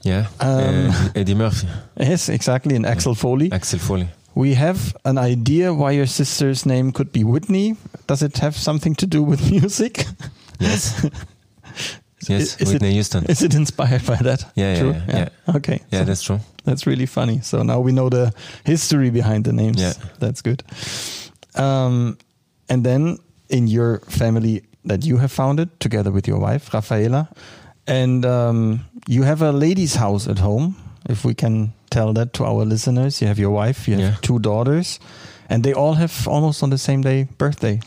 Yeah, 0.03 0.27
Um, 0.41 0.91
Eddie 1.15 1.35
Murphy, 1.35 1.67
Yes, 2.01 2.29
exactly, 2.29 2.75
in 2.75 2.85
Axel 2.85 3.15
Foley. 3.15 3.51
Axel 3.53 3.79
Foley. 3.79 4.09
We 4.37 4.55
have 4.55 4.95
an 5.05 5.17
idea 5.19 5.73
why 5.73 5.93
your 5.97 6.07
sister's 6.07 6.67
name 6.67 6.93
could 6.93 7.11
be 7.11 7.25
Whitney. 7.25 7.77
Does 8.07 8.23
it 8.23 8.39
have 8.39 8.55
something 8.55 8.95
to 8.97 9.07
do 9.07 9.23
with 9.23 9.51
music? 9.51 10.05
Yes, 10.61 11.03
yes, 12.29 12.57
Is 12.61 12.61
it- 12.61 12.69
Whitney 12.69 12.93
Houston. 12.93 13.25
Is 13.31 13.43
it 13.43 13.55
inspired 13.55 14.05
by 14.07 14.17
that? 14.17 14.45
Yeah, 14.55 14.73
yeah, 14.75 14.81
True? 14.81 14.95
yeah, 15.09 15.29
Okay. 15.57 15.81
Yeah, 15.91 16.01
so 16.01 16.05
that's 16.05 16.23
true. 16.23 16.41
that's 16.65 16.87
really 16.87 17.07
funny. 17.07 17.41
So 17.43 17.63
now 17.63 17.81
we 17.81 17.93
know 17.93 18.11
the 18.11 18.33
history 18.65 19.11
behind 19.11 19.45
the 19.45 19.53
names. 19.53 19.81
Yeah. 19.81 19.95
That's 20.19 20.43
good. 20.43 20.63
Um, 21.55 22.19
and 22.69 22.85
then 22.85 23.19
in 23.49 23.69
your 23.69 24.01
family 24.09 24.63
that 24.85 25.05
you 25.05 25.17
have 25.19 25.33
founded 25.33 25.69
together 25.81 26.11
with 26.13 26.29
your 26.29 26.39
wife, 26.39 26.75
Rafaela, 26.75 27.29
and 27.87 28.25
um, 28.27 28.81
you 29.09 29.23
have 29.25 29.41
a 29.43 29.51
ladies' 29.53 29.95
house 29.97 30.29
at 30.29 30.39
home, 30.39 30.75
if 31.09 31.25
we 31.25 31.35
can 31.35 31.73
tell 31.91 32.13
that 32.15 32.33
to 32.35 32.45
our 32.45 32.65
listeners. 32.65 33.21
You 33.21 33.29
have 33.29 33.39
your 33.39 33.51
wife, 33.51 33.89
you 33.89 33.95
have 33.95 34.03
Yeah. 34.05 34.15
two 34.23 34.39
daughters, 34.39 34.99
and 35.49 35.63
they 35.65 35.73
all 35.73 35.95
have 35.95 36.29
almost 36.29 36.63
on 36.63 36.71
the 36.71 36.79
same 36.79 37.03
day 37.03 37.27
birthday. 37.39 37.81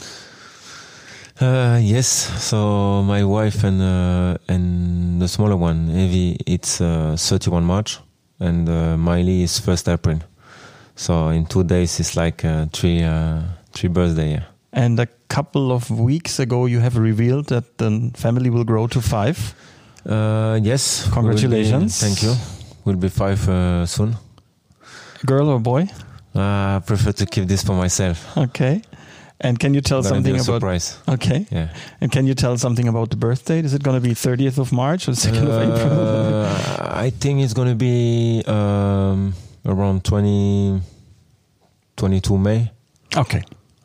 Uh, 1.42 1.80
yes. 1.82 2.08
So 2.44 3.02
my 3.04 3.24
wife 3.24 3.64
and 3.64 3.82
uh, 3.82 4.38
and 4.48 5.22
the 5.22 5.28
smaller 5.28 5.56
one, 5.56 5.90
Evie, 5.90 6.38
it's 6.46 6.82
uh, 6.82 7.16
31 7.18 7.64
March, 7.64 8.00
and 8.40 8.68
uh, 8.68 8.98
Miley 8.98 9.44
is 9.44 9.60
first 9.60 9.88
April. 9.88 10.20
So 10.96 11.30
in 11.30 11.46
two 11.46 11.64
days, 11.64 12.00
it's 12.00 12.16
like 12.18 12.44
uh, 12.44 12.66
three 12.74 13.04
uh, 13.04 13.40
three 13.72 13.90
birthday. 13.90 14.32
Yeah. 14.32 14.44
And 14.74 15.00
a 15.00 15.08
couple 15.30 15.72
of 15.72 15.90
weeks 15.90 16.40
ago, 16.40 16.66
you 16.68 16.80
have 16.82 16.98
revealed 16.98 17.48
that 17.48 17.78
the 17.78 18.12
family 18.16 18.50
will 18.50 18.66
grow 18.66 18.88
to 18.88 19.02
five. 19.02 19.38
Uh, 20.06 20.60
yes. 20.62 21.06
will 21.06 21.10
be- 21.10 21.14
Congratulations. 21.16 22.00
thank 22.00 22.22
you. 22.22 22.34
We'll 22.86 22.96
be 22.98 23.10
five 23.10 23.48
uh, 23.50 23.86
soon. 23.86 24.16
Girl 25.26 25.50
or 25.50 25.60
boy? 25.60 25.88
Uh, 26.36 26.40
I 26.78 26.82
prefer 26.86 27.12
to 27.12 27.26
keep 27.26 27.48
this 27.48 27.64
for 27.64 27.74
myself. 27.74 28.38
Okay. 28.38 28.82
And 29.42 29.58
can 29.58 29.74
you 29.74 29.82
tell 29.82 30.04
something 30.04 30.34
about? 30.36 30.46
surprise. 30.46 30.98
Okay. 31.08 31.48
Yeah. 31.52 31.70
And 32.02 32.12
can 32.12 32.28
you 32.28 32.34
tell 32.36 32.58
something 32.58 32.88
about 32.88 33.10
the 33.10 33.16
birth 33.16 33.46
date? 33.46 33.64
Is 33.66 33.74
it 33.74 33.84
going 33.84 34.02
to 34.02 34.06
be 34.08 34.14
30th 34.14 34.58
of 34.58 34.72
March 34.74 35.08
or 35.08 35.12
2nd 35.14 35.44
of 35.48 35.62
April? 35.62 36.00
Uh, 36.00 36.90
I 37.06 37.10
think 37.10 37.42
it's 37.42 37.54
gonna 37.54 37.76
be 37.76 38.44
um, 38.48 39.34
around 39.66 40.04
20, 40.04 40.82
22 41.96 42.38
May. 42.38 42.72
Okay. 43.16 43.42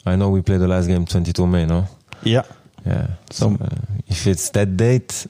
I 0.06 0.16
know 0.16 0.30
we 0.30 0.42
played 0.42 0.60
the 0.60 0.68
last 0.68 0.86
game 0.88 1.04
22 1.06 1.46
May, 1.46 1.66
no? 1.66 1.86
Yeah. 2.22 2.42
Yeah. 2.84 3.06
So- 3.30 3.56
So, 3.56 3.64
uh, 3.64 3.68
if 4.08 4.26
it's 4.26 4.50
that 4.50 4.76
date, 4.76 5.26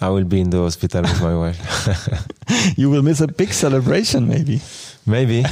I 0.00 0.08
will 0.10 0.24
be 0.24 0.40
in 0.40 0.50
the 0.50 0.58
hospital 0.58 1.02
with 1.02 1.20
my 1.22 1.34
wife. 1.36 1.58
You 2.78 2.90
will 2.90 3.02
miss 3.02 3.20
a 3.20 3.26
big 3.26 3.52
celebration, 3.52 4.26
maybe, 4.28 4.60
Maybe. 5.06 5.42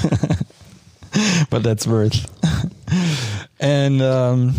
but 1.50 1.62
that's 1.62 1.86
worth. 1.86 2.26
and 3.60 4.00
um, 4.02 4.54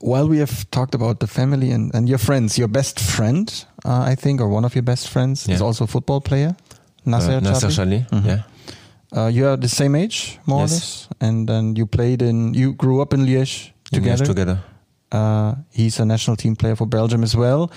while 0.00 0.28
we 0.28 0.38
have 0.38 0.68
talked 0.70 0.94
about 0.94 1.20
the 1.20 1.26
family 1.26 1.70
and, 1.70 1.94
and 1.94 2.08
your 2.08 2.18
friends, 2.18 2.58
your 2.58 2.68
best 2.68 3.00
friend, 3.00 3.48
uh, 3.84 4.00
I 4.12 4.14
think, 4.14 4.40
or 4.40 4.48
one 4.48 4.64
of 4.64 4.74
your 4.74 4.82
best 4.82 5.08
friends, 5.08 5.48
is 5.48 5.60
also 5.60 5.84
a 5.84 5.86
football 5.86 6.20
player, 6.20 6.54
Nasser 7.04 7.32
Uh, 7.36 7.40
Nasser 7.40 7.68
Chadli. 7.68 8.06
Chadli, 8.08 8.26
yeah. 8.26 8.42
Uh, 9.16 9.28
you 9.28 9.46
are 9.46 9.56
the 9.56 9.68
same 9.68 9.94
age, 9.94 10.38
more 10.46 10.60
Yes. 10.60 10.72
or 10.72 10.74
less, 10.74 11.08
and 11.20 11.48
then 11.48 11.76
you 11.76 11.86
played 11.86 12.22
in. 12.22 12.54
You 12.54 12.72
grew 12.74 13.00
up 13.02 13.12
in 13.14 13.20
Liège 13.26 13.70
In 13.92 14.02
Liège 14.02 14.18
together. 14.18 14.24
together. 14.26 14.58
Uh, 15.12 15.54
he's 15.70 16.00
a 16.00 16.04
national 16.04 16.36
team 16.36 16.56
player 16.56 16.74
for 16.76 16.86
Belgium 16.88 17.22
as 17.22 17.34
well, 17.36 17.70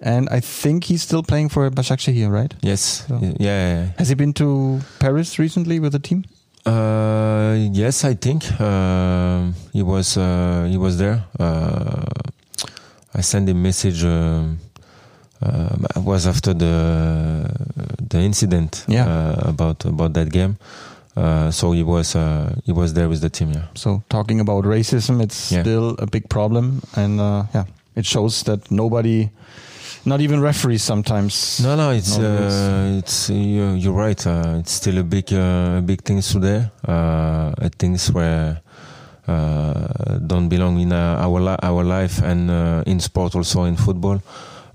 and 0.00 0.28
I 0.30 0.40
think 0.40 0.84
he's 0.84 1.02
still 1.02 1.22
playing 1.22 1.50
for 1.50 1.70
Başakşehir, 1.76 2.16
here, 2.16 2.30
right? 2.42 2.54
Yes. 2.62 3.04
So- 3.08 3.14
Yeah, 3.20 3.32
yeah, 3.40 3.68
yeah. 3.78 3.86
Has 3.98 4.08
he 4.08 4.14
been 4.18 4.32
to 4.34 4.78
Paris 5.00 5.38
recently 5.38 5.80
with 5.80 5.92
the 5.92 6.00
team? 6.00 6.24
Uh, 6.66 7.54
yes, 7.72 8.04
I 8.04 8.14
think 8.14 8.44
uh, 8.60 9.52
he 9.72 9.82
was 9.82 10.16
uh, 10.16 10.66
he 10.70 10.76
was 10.76 10.96
there. 10.98 11.22
Uh, 11.38 12.04
I 13.14 13.22
sent 13.22 13.48
him 13.48 13.62
message. 13.62 14.04
Uh, 14.04 14.42
uh, 15.40 15.76
it 15.96 16.02
was 16.04 16.26
after 16.26 16.52
the 16.54 17.46
the 18.10 18.18
incident 18.18 18.84
Yeah. 18.88 19.06
uh, 19.08 19.48
about 19.48 19.84
about 19.84 20.12
that 20.14 20.30
game. 20.30 20.56
Uh, 21.16 21.50
so 21.50 21.72
he 21.72 21.82
was 21.82 22.14
uh, 22.14 22.52
he 22.66 22.72
was 22.72 22.92
there 22.92 23.08
with 23.08 23.20
the 23.20 23.30
team. 23.30 23.50
Yeah. 23.52 23.64
So 23.74 24.02
talking 24.08 24.40
about 24.40 24.64
racism, 24.64 25.20
it's 25.22 25.50
Yeah. 25.50 25.62
still 25.62 25.96
a 25.98 26.06
big 26.06 26.28
problem, 26.28 26.80
and 26.96 27.18
uh, 27.20 27.44
yeah, 27.54 27.64
it 27.96 28.04
shows 28.06 28.42
that 28.44 28.70
nobody, 28.70 29.30
not 30.08 30.20
even 30.20 30.40
referees, 30.40 30.82
sometimes. 30.82 31.60
No, 31.60 31.76
no, 31.76 31.90
it's 31.90 32.18
uh, 32.18 32.96
it's 32.98 33.30
you're, 33.30 33.76
you're 33.76 33.92
right. 33.92 34.26
Uh, 34.26 34.56
it's 34.60 34.72
still 34.72 34.98
a 34.98 35.02
big 35.04 35.32
uh, 35.32 35.80
big 35.82 36.02
things 36.02 36.32
today. 36.32 36.68
Uh, 36.86 37.52
things 37.78 38.10
where 38.12 38.60
uh, 39.28 40.18
don't 40.26 40.48
belong 40.48 40.80
in 40.80 40.92
uh, 40.92 41.18
our 41.20 41.40
li- 41.40 41.60
our 41.62 41.84
life 41.84 42.22
and 42.22 42.50
uh, 42.50 42.82
in 42.86 42.98
sport 43.00 43.34
also 43.34 43.64
in 43.64 43.76
football. 43.76 44.20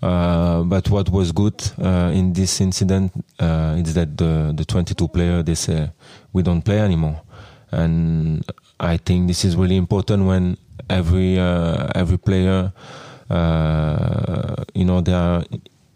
Uh, 0.01 0.63
but 0.63 0.89
what 0.89 1.09
was 1.09 1.31
good 1.31 1.55
uh, 1.81 2.11
in 2.13 2.33
this 2.33 2.59
incident 2.61 3.11
uh, 3.39 3.75
is 3.77 3.93
that 3.93 4.17
the 4.17 4.53
the 4.55 4.65
22 4.65 5.07
player 5.07 5.41
they 5.43 5.55
say 5.55 5.89
we 6.33 6.43
don't 6.43 6.61
play 6.61 6.79
anymore, 6.79 7.21
and 7.71 8.43
I 8.79 8.97
think 8.97 9.27
this 9.27 9.45
is 9.45 9.55
really 9.55 9.77
important 9.77 10.25
when 10.25 10.57
every 10.89 11.39
uh, 11.39 11.87
every 11.95 12.17
player 12.17 12.73
you 14.73 14.85
know 14.85 15.01
they 15.01 15.13
are 15.13 15.43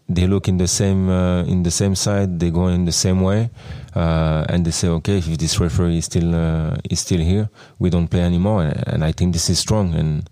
they 0.08 0.26
look 0.26 0.48
in 0.48 0.56
the 0.56 0.66
same 0.66 1.10
uh, 1.10 1.42
in 1.44 1.62
the 1.62 1.70
same 1.70 1.94
side 1.94 2.40
they 2.40 2.50
go 2.50 2.68
in 2.68 2.84
the 2.86 2.92
same 2.92 3.20
way 3.20 3.50
uh, 3.94 4.44
and 4.48 4.64
they 4.64 4.70
say 4.70 4.88
okay 4.88 5.18
if 5.18 5.26
this 5.38 5.60
referee 5.60 5.98
is 5.98 6.06
still 6.06 6.34
uh, 6.34 6.76
is 6.90 7.00
still 7.00 7.20
here 7.20 7.48
we 7.78 7.90
don't 7.90 8.08
play 8.08 8.20
anymore. 8.20 8.72
And, 8.86 9.04
I 9.04 9.12
think 9.12 9.32
this 9.32 9.48
is 9.50 9.58
strong. 9.58 9.94
And 9.94 10.28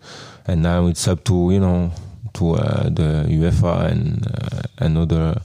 and 0.47 0.63
now 0.63 0.87
it's 0.87 1.09
up 1.09 1.25
to 1.25 1.51
you 1.53 1.61
know 1.61 1.91
to 2.35 2.55
uh, 2.55 2.85
the 2.85 3.27
UEFA 3.29 3.91
and 3.91 4.27
uh, 4.27 4.63
and 4.79 4.99
other 4.99 5.41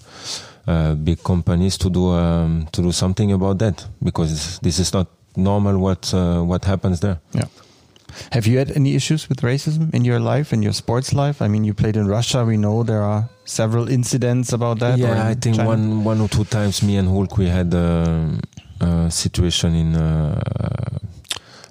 uh, 0.67 0.95
big 0.95 1.23
companies 1.23 1.77
to 1.77 1.89
do 1.89 2.09
um, 2.11 2.67
to 2.71 2.81
do 2.81 2.91
something 2.91 3.31
about 3.31 3.59
that. 3.59 3.85
Because 4.03 4.59
this 4.59 4.79
is 4.79 4.93
not 4.93 5.07
normal 5.35 5.77
what 5.77 6.13
uh, 6.13 6.41
what 6.41 6.65
happens 6.65 6.99
there. 6.99 7.19
Yeah. 7.33 7.45
Have 8.31 8.47
you 8.47 8.57
had 8.57 8.71
any 8.71 8.95
issues 8.95 9.29
with 9.29 9.41
racism 9.41 9.93
in 9.93 10.05
your 10.05 10.19
life, 10.19 10.53
in 10.53 10.61
your 10.63 10.73
sports 10.73 11.13
life? 11.13 11.41
I 11.41 11.47
mean, 11.47 11.63
you 11.63 11.73
played 11.73 11.95
in 11.97 12.07
Russia. 12.07 12.43
We 12.45 12.57
know 12.57 12.83
there 12.83 13.03
are 13.03 13.29
several 13.45 13.89
incidents 13.89 14.53
about 14.53 14.79
that. 14.79 14.97
Yeah, 14.97 15.27
I 15.27 15.35
think 15.35 15.55
China. 15.57 15.69
one 15.69 16.03
one 16.03 16.21
or 16.21 16.27
two 16.29 16.45
times 16.45 16.81
me 16.83 16.97
and 16.97 17.07
Hulk 17.07 17.37
we 17.37 17.47
had 17.47 17.73
a, 17.73 18.39
a 18.79 19.11
situation 19.11 19.75
in 19.75 19.95
uh, 19.95 20.41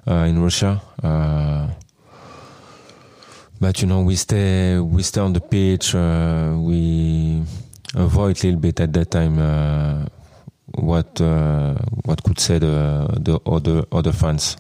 uh, 0.07 0.29
in 0.29 0.43
Russia. 0.43 0.81
Uh, 1.03 1.69
but 3.61 3.81
you 3.81 3.87
know 3.87 4.01
we 4.01 4.17
stay 4.17 4.79
we 4.79 5.03
stay 5.03 5.21
on 5.21 5.33
the 5.33 5.41
pitch. 5.41 5.95
Uh, 5.95 6.57
we 6.59 7.43
avoid 7.95 8.43
a 8.43 8.47
little 8.47 8.61
bit 8.61 8.81
at 8.81 8.93
that 8.93 9.11
time 9.11 9.39
uh, 9.39 10.07
what 10.75 11.21
uh, 11.21 11.75
what 12.05 12.23
could 12.23 12.41
say 12.41 12.59
the 12.59 13.07
the 13.21 13.39
other 13.47 13.85
other 13.93 14.13
fans. 14.13 14.57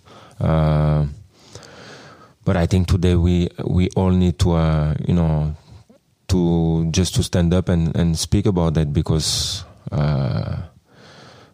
But 2.44 2.56
I 2.56 2.66
think 2.66 2.88
today 2.88 3.14
we 3.16 3.48
we 3.64 3.88
all 3.96 4.10
need 4.10 4.38
to 4.40 4.52
uh, 4.52 4.94
you 5.06 5.14
know 5.14 5.54
to 6.28 6.86
just 6.90 7.14
to 7.16 7.22
stand 7.22 7.52
up 7.52 7.68
and, 7.68 7.94
and 7.96 8.16
speak 8.18 8.46
about 8.46 8.74
that 8.74 8.92
because 8.92 9.64
uh, 9.92 10.62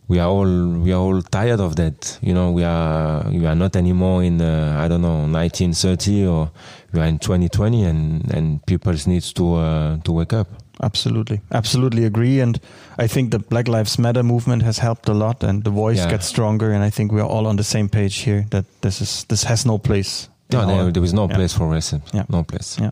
we 0.09 0.20
are 0.20 0.29
all 0.29 0.46
we 0.85 0.92
are 0.92 1.01
all 1.01 1.22
tired 1.22 1.61
of 1.61 1.75
that. 1.77 2.18
You 2.22 2.35
know, 2.35 2.53
we 2.53 2.62
are 2.62 3.29
we 3.31 3.46
are 3.46 3.55
not 3.57 3.75
anymore 3.75 4.22
in 4.22 4.40
uh, 4.40 4.77
I 4.79 4.87
don't 4.88 5.03
know 5.03 5.27
1930 5.27 6.27
or 6.27 6.51
we 6.92 7.01
are 7.01 7.07
in 7.07 7.18
2020, 7.18 7.83
and 7.85 8.33
and 8.33 8.64
people 8.66 8.94
needs 9.07 9.33
to 9.33 9.55
uh, 9.57 9.96
to 10.05 10.12
wake 10.12 10.33
up. 10.33 10.46
Absolutely, 10.83 11.40
absolutely 11.53 12.05
agree. 12.05 12.38
And 12.40 12.61
I 12.99 13.09
think 13.09 13.31
the 13.31 13.38
Black 13.38 13.66
Lives 13.66 13.99
Matter 13.99 14.22
movement 14.22 14.62
has 14.62 14.79
helped 14.79 15.09
a 15.09 15.14
lot, 15.14 15.42
and 15.42 15.64
the 15.64 15.70
voice 15.70 15.99
Yeah. 16.05 16.11
gets 16.11 16.27
stronger. 16.27 16.70
And 16.70 16.85
I 16.85 16.90
think 16.90 17.12
we 17.12 17.20
are 17.20 17.29
all 17.29 17.46
on 17.46 17.57
the 17.57 17.64
same 17.64 17.88
page 17.88 18.18
here 18.25 18.44
that 18.51 18.64
this 18.83 19.01
is 19.01 19.25
this 19.29 19.44
has 19.44 19.64
no 19.64 19.79
place. 19.79 20.29
No, 20.52 20.61
our- 20.61 20.90
there, 20.92 21.02
was 21.02 21.12
no 21.12 21.28
yeah. 21.28 21.37
place 21.37 21.52
for 21.54 21.66
racism. 21.68 22.00
Yeah. 22.12 22.24
No 22.28 22.42
place. 22.44 22.76
Yeah. 22.80 22.90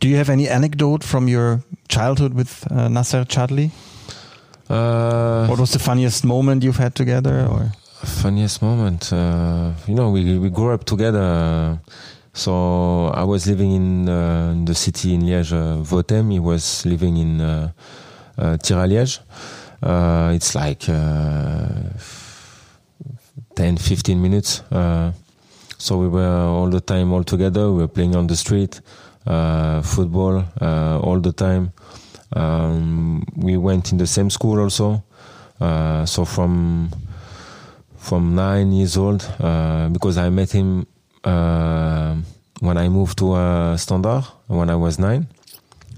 Do 0.00 0.08
you 0.08 0.16
have 0.16 0.30
any 0.30 0.48
anecdote 0.48 1.04
from 1.04 1.28
your 1.28 1.60
childhood 1.88 2.34
with 2.34 2.66
uh, 2.70 2.88
Nasser 2.88 3.24
Chadli? 3.24 3.70
Uh, 4.68 5.46
What 5.46 5.58
was 5.58 5.70
the 5.72 5.78
funniest 5.78 6.24
moment 6.24 6.62
you've 6.64 6.78
had 6.78 6.94
together? 6.94 7.46
Or 7.50 7.72
funniest 8.04 8.62
moment 8.62 9.12
uh, 9.12 9.72
you 9.86 9.94
know 9.94 10.10
we 10.10 10.38
we 10.38 10.48
grew 10.48 10.72
up 10.72 10.84
together 10.84 11.78
so 12.32 13.10
i 13.14 13.22
was 13.22 13.46
living 13.46 13.72
in, 13.72 14.08
uh, 14.08 14.52
in 14.52 14.64
the 14.64 14.74
city 14.74 15.12
in 15.12 15.20
liège 15.22 15.52
uh, 15.52 15.82
Vottem 15.84 16.30
he 16.32 16.38
was 16.40 16.84
living 16.86 17.16
in 17.18 17.40
uh, 17.40 17.68
uh, 18.38 18.56
Tir-à-Liège. 18.56 19.20
uh, 19.82 20.32
it's 20.34 20.54
like 20.54 20.88
uh, 20.88 21.68
10 23.56 23.76
15 23.76 24.20
minutes 24.22 24.62
uh, 24.72 25.12
so 25.80 25.96
we 25.96 26.08
were 26.08 26.44
all 26.56 26.68
the 26.68 26.80
time 26.80 27.10
all 27.12 27.24
together 27.24 27.72
we 27.72 27.78
were 27.82 27.88
playing 27.88 28.14
on 28.14 28.26
the 28.26 28.36
street 28.36 28.80
uh, 29.26 29.80
football 29.80 30.44
uh, 30.60 30.98
all 31.00 31.18
the 31.20 31.32
time 31.32 31.72
um, 32.36 33.24
we 33.36 33.56
went 33.56 33.90
in 33.90 33.98
the 33.98 34.06
same 34.06 34.28
school 34.28 34.60
also 34.60 35.02
uh, 35.60 36.04
so 36.04 36.24
from 36.24 36.90
from 37.96 38.34
nine 38.34 38.72
years 38.72 38.96
old 38.96 39.22
uh, 39.40 39.88
because 39.88 40.18
I 40.18 40.28
met 40.28 40.50
him 40.52 40.86
uh, 41.24 42.14
when 42.60 42.76
I 42.76 42.88
moved 42.88 43.18
to 43.18 43.32
uh, 43.32 43.76
Standard 43.76 44.24
when 44.48 44.68
I 44.70 44.76
was 44.76 44.98
nine. 44.98 45.28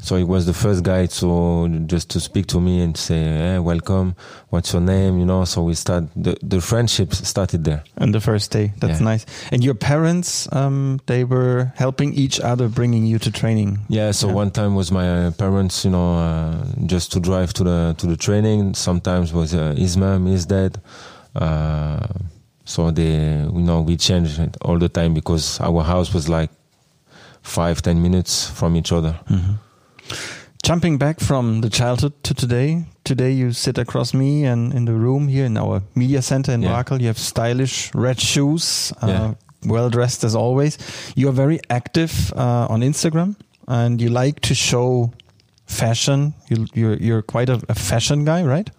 So 0.05 0.17
he 0.17 0.25
was 0.25 0.47
the 0.47 0.53
first 0.53 0.83
guy 0.83 1.07
to 1.07 1.69
just 1.87 2.11
to 2.11 2.19
speak 2.21 2.47
to 2.49 2.61
me 2.61 2.83
and 2.83 2.97
say, 2.97 3.23
hey, 3.23 3.59
"Welcome, 3.61 4.15
what's 4.51 4.73
your 4.73 4.83
name?" 4.83 5.19
You 5.21 5.25
know. 5.27 5.45
So 5.45 5.63
we 5.63 5.75
start 5.75 6.05
the 6.17 6.37
the 6.43 6.61
friendship 6.61 7.15
started 7.15 7.63
there. 7.65 7.83
on 8.01 8.11
the 8.13 8.21
first 8.21 8.51
day? 8.51 8.73
That's 8.81 8.99
Yeah. 9.01 9.11
nice. 9.13 9.25
And 9.53 9.63
your 9.65 9.75
parents, 9.77 10.49
um, 10.53 10.99
they 11.07 11.23
were 11.25 11.73
helping 11.77 12.15
each 12.15 12.41
other, 12.41 12.69
bringing 12.69 13.07
you 13.07 13.19
to 13.21 13.31
training. 13.31 13.79
Yeah. 13.89 14.13
So 14.13 14.27
Yeah. 14.27 14.35
one 14.43 14.51
time 14.51 14.75
was 14.75 14.91
my 14.91 15.31
parents, 15.39 15.85
you 15.85 15.93
know, 15.93 16.19
uh, 16.19 16.55
just 16.87 17.13
to 17.13 17.21
drive 17.21 17.53
to 17.55 17.65
the 17.65 17.95
to 17.99 18.07
the 18.07 18.17
training. 18.17 18.75
Sometimes 18.75 19.33
was 19.33 19.55
uh, 19.55 19.75
his 19.79 19.97
mom, 19.97 20.27
his 20.27 20.47
dad. 20.47 20.81
Uh, 21.35 22.01
so 22.65 22.91
they, 22.91 23.15
you 23.55 23.63
know, 23.63 23.81
we 23.87 23.97
changed 23.97 24.39
it 24.41 24.57
all 24.63 24.79
the 24.79 24.89
time 24.89 25.15
because 25.15 25.61
our 25.61 25.83
house 25.85 26.13
was 26.15 26.29
like 26.29 26.51
five, 27.43 27.81
ten 27.83 28.03
minutes 28.03 28.51
from 28.51 28.75
each 28.77 28.93
other. 28.93 29.15
Jumping 30.63 30.97
back 30.99 31.19
from 31.21 31.61
the 31.61 31.69
childhood 31.69 32.13
to 32.23 32.35
today, 32.35 32.85
today 33.05 33.33
you 33.33 33.53
sit 33.53 33.79
across 33.79 34.15
me 34.15 34.45
and 34.45 34.73
in 34.73 34.85
the 34.85 34.93
room 34.93 35.27
here 35.29 35.45
in 35.45 35.57
our 35.57 35.83
media 35.95 36.23
center 36.23 36.53
in 36.53 36.63
Yeah. 36.63 36.71
Brackel. 36.71 37.01
You 37.01 37.09
have 37.09 37.19
stylish 37.19 37.91
red 37.95 38.21
shoes, 38.21 38.93
uh, 39.03 39.07
Yeah. 39.09 39.35
well 39.67 39.91
dressed 39.91 40.23
as 40.25 40.35
always. 40.37 40.79
You 41.17 41.29
are 41.29 41.35
very 41.37 41.59
active 41.69 42.33
uh, 42.37 42.67
on 42.71 42.83
Instagram 42.83 43.35
and 43.67 44.01
you 44.01 44.09
like 44.09 44.41
to 44.49 44.55
show 44.55 45.11
fashion. 45.67 46.33
You, 46.49 46.67
you're 46.75 46.97
you're 46.97 47.23
quite 47.23 47.49
a, 47.53 47.61
a 47.69 47.75
fashion 47.75 48.25
guy, 48.25 48.45
right? 48.45 48.71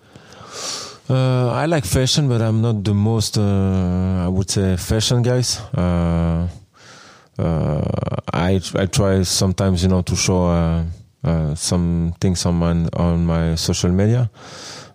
Uh, 1.10 1.50
I 1.52 1.66
like 1.66 1.86
fashion, 1.86 2.30
but 2.30 2.42
I'm 2.42 2.62
not 2.62 2.84
the 2.86 2.94
most, 2.94 3.38
uh, 3.38 4.26
I 4.26 4.30
would 4.30 4.50
say, 4.50 4.78
fashion 4.78 5.22
guys. 5.22 5.60
Uh, 5.78 6.48
uh, 7.38 7.82
I 8.32 8.62
I 8.76 8.86
try 8.88 9.24
sometimes, 9.24 9.82
you 9.84 9.90
know, 9.90 10.02
to 10.04 10.16
show 10.16 10.48
uh, 11.24 11.56
some 11.56 12.14
things 12.20 12.46
on 12.46 12.56
my 12.56 12.72
on 12.94 13.26
my 13.26 13.56
social 13.56 13.92
media, 13.92 14.30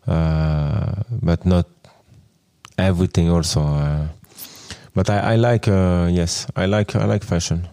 uh, 0.06 0.92
but 1.22 1.44
not 1.44 1.66
everything. 2.78 3.30
Also, 3.30 3.60
uh, 3.60 4.06
but 4.94 5.08
I, 5.10 5.34
I 5.34 5.36
like, 5.36 5.68
uh, 5.68 6.08
yes, 6.10 6.46
I 6.56 6.66
like 6.66 6.94
I 6.96 7.04
like 7.04 7.24
fashion, 7.24 7.68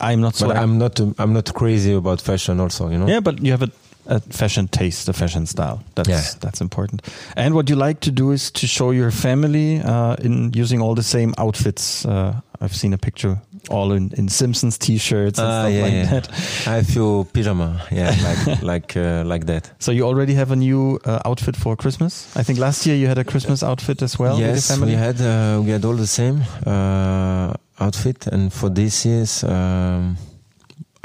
I'm 0.00 0.20
not 0.20 0.34
so. 0.34 0.46
but 0.46 0.56
I'm 0.56 0.78
not 0.78 1.00
I'm 1.18 1.32
not 1.32 1.52
crazy 1.54 1.92
about 1.94 2.20
fashion. 2.20 2.60
Also, 2.60 2.88
you 2.90 2.98
know. 2.98 3.06
Yeah, 3.08 3.20
but 3.20 3.42
you 3.42 3.50
have 3.52 3.62
a, 3.62 3.70
a 4.06 4.20
fashion 4.20 4.68
taste, 4.68 5.08
a 5.08 5.12
fashion 5.12 5.46
style. 5.46 5.78
That's 5.94 6.08
Yeah. 6.08 6.22
that's 6.40 6.60
important. 6.60 7.02
And 7.36 7.54
what 7.54 7.68
you 7.68 7.76
like 7.76 8.00
to 8.00 8.10
do 8.10 8.32
is 8.32 8.50
to 8.52 8.66
show 8.66 8.92
your 8.92 9.10
family 9.10 9.80
uh, 9.80 10.16
in 10.24 10.52
using 10.54 10.80
all 10.82 10.94
the 10.94 11.02
same 11.02 11.32
outfits 11.38 12.04
uh, 12.06 12.32
I've 12.60 12.74
seen 12.74 12.92
a 12.94 12.98
picture 12.98 13.40
all 13.70 13.92
in, 13.92 14.10
in 14.16 14.28
Simpsons 14.28 14.78
t-shirts 14.78 15.38
and 15.38 15.48
Ah, 15.48 15.62
stuff 15.62 15.72
yeah, 15.72 15.82
like 15.82 15.92
yeah. 15.92 16.10
that. 16.20 16.28
I 16.68 16.82
feel 16.82 17.24
pyjama, 17.24 17.80
yeah, 17.90 18.14
like 18.46 18.62
like 18.62 18.96
uh, 18.96 19.22
like 19.24 19.46
that. 19.46 19.70
So 19.78 19.92
you 19.92 20.04
already 20.06 20.34
have 20.34 20.50
a 20.52 20.56
new 20.56 20.98
uh, 21.04 21.20
outfit 21.24 21.56
for 21.56 21.76
Christmas. 21.76 22.28
I 22.36 22.42
think 22.42 22.58
last 22.58 22.86
year 22.86 22.96
you 22.96 23.06
had 23.08 23.18
a 23.18 23.24
Christmas 23.24 23.62
outfit 23.62 24.02
as 24.02 24.18
well 24.18 24.36
with 24.36 24.46
yes, 24.46 24.68
family. 24.70 24.92
we 24.92 24.98
had 24.98 25.20
uh, 25.20 25.60
we 25.64 25.70
had 25.70 25.84
all 25.84 25.96
the 25.96 26.06
same 26.06 26.42
uh, 26.66 27.54
outfit, 27.80 28.26
and 28.26 28.52
for 28.52 28.68
this 28.70 29.04
year's, 29.06 29.42
um, 29.44 30.16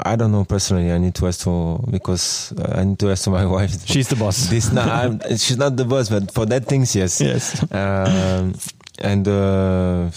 I 0.04 0.16
don't 0.16 0.30
know 0.32 0.44
personally. 0.44 0.92
I 0.92 0.98
need 0.98 1.14
to 1.16 1.26
ask 1.26 1.40
to 1.44 1.78
because 1.90 2.52
uh, 2.58 2.78
I 2.80 2.84
need 2.84 2.98
to 3.00 3.10
ask 3.10 3.24
to 3.24 3.30
my 3.30 3.44
wife. 3.56 3.86
She's 3.86 4.08
the 4.08 4.16
boss. 4.16 4.48
This 4.48 4.72
not, 4.72 4.88
I'm, 4.88 5.20
she's 5.36 5.56
not 5.58 5.76
the 5.76 5.84
boss, 5.84 6.08
but 6.08 6.32
for 6.32 6.46
that 6.46 6.66
things, 6.66 6.94
yes. 6.94 7.20
yes. 7.20 7.62
Um, 7.72 8.54
and 9.02 9.26
uh, 9.28 10.10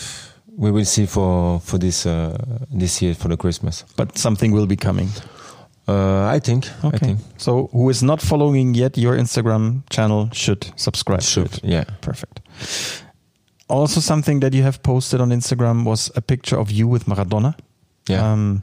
we 0.57 0.71
will 0.71 0.85
see 0.85 1.05
for 1.05 1.59
for 1.59 1.77
this 1.79 2.05
uh, 2.05 2.37
this 2.79 3.01
year 3.01 3.15
for 3.15 3.27
the 3.29 3.37
Christmas. 3.37 3.85
But 3.95 4.17
something 4.17 4.51
will 4.53 4.67
be 4.67 4.75
coming. 4.75 5.09
Uh, 5.87 6.35
I 6.35 6.39
think. 6.39 6.65
I 6.83 6.87
Okay. 6.87 6.97
think 6.99 7.19
So 7.37 7.67
who 7.73 7.89
is 7.89 8.01
not 8.01 8.21
following 8.21 8.75
yet 8.75 8.97
your 8.97 9.17
Instagram 9.17 9.81
channel 9.89 10.29
should 10.31 10.71
subscribe. 10.75 11.21
should. 11.21 11.59
Yeah. 11.63 11.83
Perfect. 12.01 12.39
Also, 13.69 13.99
something 14.01 14.39
that 14.41 14.53
you 14.53 14.63
have 14.63 14.79
posted 14.83 15.21
on 15.21 15.29
Instagram 15.31 15.83
was 15.85 16.11
a 16.15 16.21
picture 16.21 16.59
of 16.59 16.69
you 16.71 16.87
with 16.87 17.05
Maradona. 17.05 17.53
Yeah. 18.09 18.31
Um, 18.33 18.61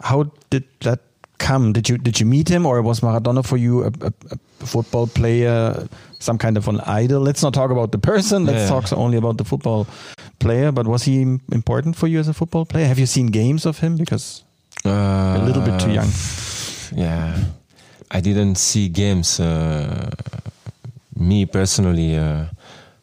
how 0.00 0.24
did 0.50 0.64
that 0.80 1.00
come? 1.38 1.72
Did 1.72 1.88
you 1.88 1.98
did 1.98 2.20
you 2.20 2.26
meet 2.26 2.48
him, 2.48 2.66
or 2.66 2.80
was 2.82 3.00
Maradona 3.00 3.42
for 3.44 3.56
you 3.58 3.84
a, 3.84 3.86
a, 4.00 4.12
a 4.30 4.36
football 4.64 5.06
player, 5.06 5.86
some 6.18 6.38
kind 6.38 6.56
of 6.56 6.68
an 6.68 6.80
idol? 6.86 7.20
Let's 7.20 7.42
not 7.42 7.52
talk 7.54 7.70
about 7.70 7.90
the 7.92 7.98
person. 7.98 8.46
Let's 8.46 8.62
Yeah. 8.62 8.68
talk 8.80 8.92
only 8.92 9.18
about 9.18 9.36
the 9.36 9.44
football 9.44 9.86
player. 10.38 10.72
But 10.72 10.86
was 10.86 11.02
he 11.04 11.22
important 11.52 11.96
for 11.96 12.06
you 12.08 12.18
as 12.20 12.28
a 12.28 12.32
football 12.34 12.64
player? 12.64 12.86
Have 12.86 12.98
you 12.98 13.06
seen 13.06 13.26
games 13.26 13.66
of 13.66 13.78
him? 13.80 13.96
Because 13.96 14.42
Uh, 14.84 14.90
a 15.40 15.42
little 15.44 15.62
bit 15.62 15.80
too 15.80 15.90
young. 15.90 16.10
Yeah, 16.94 17.36
I 18.10 18.20
didn't 18.20 18.56
see 18.56 18.88
games. 18.88 19.40
Uh, 19.40 20.10
me 21.16 21.46
personally, 21.46 22.16
uh, 22.16 22.44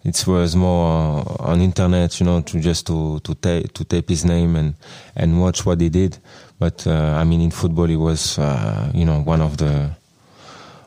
it 0.06 0.26
was 0.28 0.56
more 0.56 1.24
on 1.40 1.62
internet, 1.62 2.20
you 2.20 2.26
know, 2.26 2.42
to 2.42 2.60
just 2.60 2.86
to 2.88 3.20
to 3.24 3.34
tape 3.36 3.74
to 3.74 3.84
tape 3.84 4.08
his 4.10 4.24
name 4.24 4.56
and 4.56 4.74
and 5.16 5.42
watch 5.42 5.66
what 5.66 5.82
he 5.82 5.90
did. 5.90 6.18
But 6.60 6.86
uh, 6.88 7.20
I 7.22 7.24
mean, 7.26 7.42
in 7.42 7.52
football, 7.52 7.88
he 7.88 7.98
was 7.98 8.38
uh, 8.40 8.92
you 8.94 9.04
know 9.06 9.20
one 9.26 9.42
of 9.44 9.58
the 9.58 9.90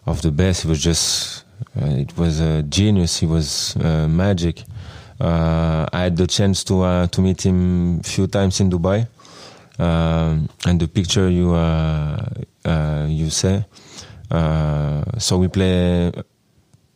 of 0.07 0.23
the 0.23 0.31
best. 0.31 0.63
He 0.63 0.69
was 0.69 0.83
just 0.83 1.45
uh, 1.81 1.87
it 1.87 2.17
was 2.17 2.41
a 2.41 2.63
genius. 2.63 3.19
He 3.19 3.27
was 3.27 3.77
uh, 3.77 4.07
magic. 4.09 4.63
Uh, 5.21 5.87
I 5.93 6.03
had 6.03 6.17
the 6.17 6.27
chance 6.27 6.65
to 6.65 6.83
uh, 6.83 7.07
to 7.09 7.21
meet 7.21 7.45
him 7.45 8.01
a 8.01 8.03
few 8.03 8.27
times 8.27 8.61
in 8.61 8.71
Dubai. 8.71 9.09
Um, 9.79 10.49
and 10.65 10.81
the 10.81 10.89
picture 10.89 11.29
you 11.29 11.53
uh, 11.53 12.25
uh, 12.65 13.07
you 13.09 13.29
say. 13.31 13.65
Uh, 14.31 15.03
so 15.19 15.39
we 15.39 15.49
play 15.49 16.11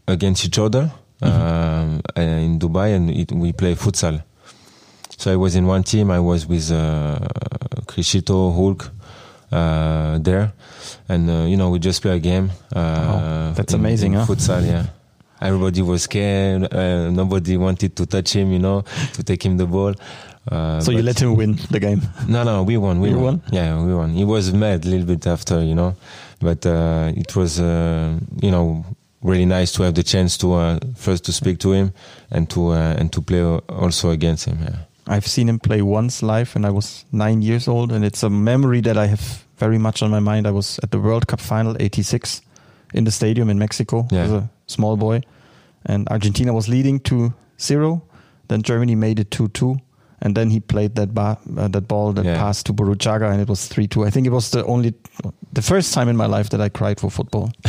against 0.09 0.45
each 0.45 0.59
other 0.59 0.91
um, 1.23 2.01
in 2.17 2.59
Dubai, 2.59 2.97
and 2.97 3.11
it, 3.11 3.33
we 3.33 3.53
play 3.53 3.75
futsal. 3.75 4.23
So 5.19 5.31
I 5.31 5.37
was 5.37 5.55
in 5.57 5.67
one 5.67 5.83
team. 5.83 6.11
I 6.11 6.21
was 6.21 6.47
with 6.47 6.73
uh, 6.73 7.19
Hulk 8.27 8.91
there, 9.51 10.53
and 11.09 11.29
uh, 11.31 11.45
you 11.49 11.57
know 11.57 11.71
we 11.71 11.79
just 11.79 12.03
play 12.03 12.17
a 12.17 12.21
game. 12.21 12.51
Uh, 12.75 13.53
that's 13.53 13.73
in- 13.75 13.81
amazing, 13.81 14.13
in 14.15 14.21
huh? 14.21 14.27
Futsal, 14.27 14.67
yeah. 14.67 14.87
Everybody 15.43 15.81
was 15.83 16.03
scared. 16.03 16.73
Uh, 16.73 17.11
nobody 17.11 17.57
wanted 17.57 17.97
to 17.97 18.05
touch 18.07 18.35
him, 18.37 18.53
you 18.53 18.59
know, 18.59 18.83
to 19.15 19.23
take 19.23 19.43
him 19.45 19.57
the 19.57 19.67
ball. 19.67 19.95
Uh, 20.51 20.81
so 20.81 20.91
you 20.93 21.03
let 21.03 21.21
him 21.21 21.35
win 21.37 21.59
the 21.71 21.81
game. 21.81 22.03
no, 22.29 22.43
no, 22.45 22.63
we 22.63 22.77
won. 22.77 23.01
We 23.01 23.11
won. 23.11 23.23
won? 23.23 23.43
Yeah, 23.51 23.83
we 23.83 23.95
won. 23.95 24.11
He 24.13 24.25
was 24.25 24.53
mad 24.53 24.85
a 24.85 24.89
little 24.89 25.07
bit 25.07 25.27
after, 25.27 25.63
you 25.63 25.75
know, 25.75 25.97
but 26.41 26.67
uh, 26.67 27.13
it 27.17 27.35
was, 27.37 27.59
uh, 27.61 28.19
you 28.43 28.51
know, 28.51 28.85
really 29.23 29.47
nice 29.47 29.73
to 29.73 29.83
have 29.83 29.95
the 29.95 30.03
chance 30.03 30.37
to 30.39 30.55
uh, 30.55 30.79
first 30.95 31.25
to 31.25 31.33
speak 31.33 31.59
to 31.61 31.73
him 31.73 31.93
and 32.31 32.49
to 32.51 32.69
uh, 32.71 32.97
and 32.99 33.13
to 33.13 33.21
play 33.23 33.43
also 33.43 34.11
against 34.11 34.47
him. 34.47 34.59
Yeah. 34.63 34.77
I've 35.17 35.27
seen 35.27 35.49
him 35.49 35.59
play 35.59 35.83
once 35.83 36.23
live 36.23 36.55
when 36.55 36.65
I 36.65 36.71
was 36.71 37.05
nine 37.11 37.43
years 37.43 37.69
old, 37.69 37.93
and 37.93 38.05
it's 38.05 38.23
a 38.23 38.31
memory 38.31 38.81
that 38.83 38.97
I 38.97 39.07
have 39.09 39.45
very 39.59 39.79
much 39.79 40.03
on 40.03 40.11
my 40.11 40.21
mind. 40.21 40.47
I 40.47 40.51
was 40.53 40.79
at 40.83 40.91
the 40.91 40.99
World 40.99 41.27
Cup 41.27 41.41
final 41.41 41.77
'86 41.81 42.43
in 42.95 43.05
the 43.05 43.11
stadium 43.11 43.51
in 43.51 43.59
Mexico 43.59 44.07
Yeah. 44.11 44.25
as 44.25 44.31
a 44.33 44.49
small 44.67 44.97
boy, 44.97 45.21
and 45.87 46.09
Argentina 46.09 46.53
was 46.53 46.69
leading 46.69 47.01
to 47.01 47.33
zero. 47.61 48.03
Then 48.49 48.63
Germany 48.63 48.95
made 48.97 49.19
it 49.21 49.31
two 49.31 49.49
two, 49.49 49.77
and 50.23 50.35
then 50.37 50.51
he 50.51 50.61
played 50.61 50.95
that 50.95 51.09
uh, 51.19 51.69
that 51.69 51.89
ball 51.89 52.13
that 52.15 52.25
Yeah. 52.25 52.37
passed 52.39 52.67
to 52.67 52.73
Burruchaga, 52.73 53.31
and 53.33 53.41
it 53.41 53.49
was 53.49 53.67
three 53.69 53.87
two. 53.89 54.07
I 54.07 54.11
think 54.11 54.27
it 54.27 54.33
was 54.33 54.51
the 54.51 54.65
only, 54.65 54.93
the 55.53 55.63
first 55.63 55.93
time 55.95 56.09
in 56.11 56.17
my 56.17 56.27
life 56.27 56.49
that 56.51 56.61
I 56.61 56.69
cried 56.69 57.01
for 57.01 57.11
football. 57.11 57.51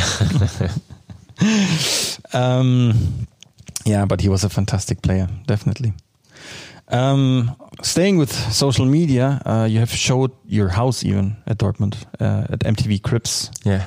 um, 2.33 2.93
yeah, 3.85 4.05
but 4.05 4.21
he 4.21 4.29
was 4.29 4.43
a 4.43 4.49
fantastic 4.49 5.01
player, 5.01 5.27
definitely. 5.47 5.93
Um, 6.91 7.55
staying 7.81 8.17
with 8.19 8.31
social 8.53 8.85
media, 8.85 9.41
uh, 9.45 9.67
you 9.69 9.79
have 9.79 9.91
showed 9.91 10.31
your 10.45 10.69
house 10.69 11.03
even 11.05 11.35
at 11.47 11.57
Dortmund 11.57 11.95
uh, 12.19 12.51
at 12.53 12.59
MTV 12.59 13.01
Cribs, 13.01 13.49
Yeah. 13.65 13.85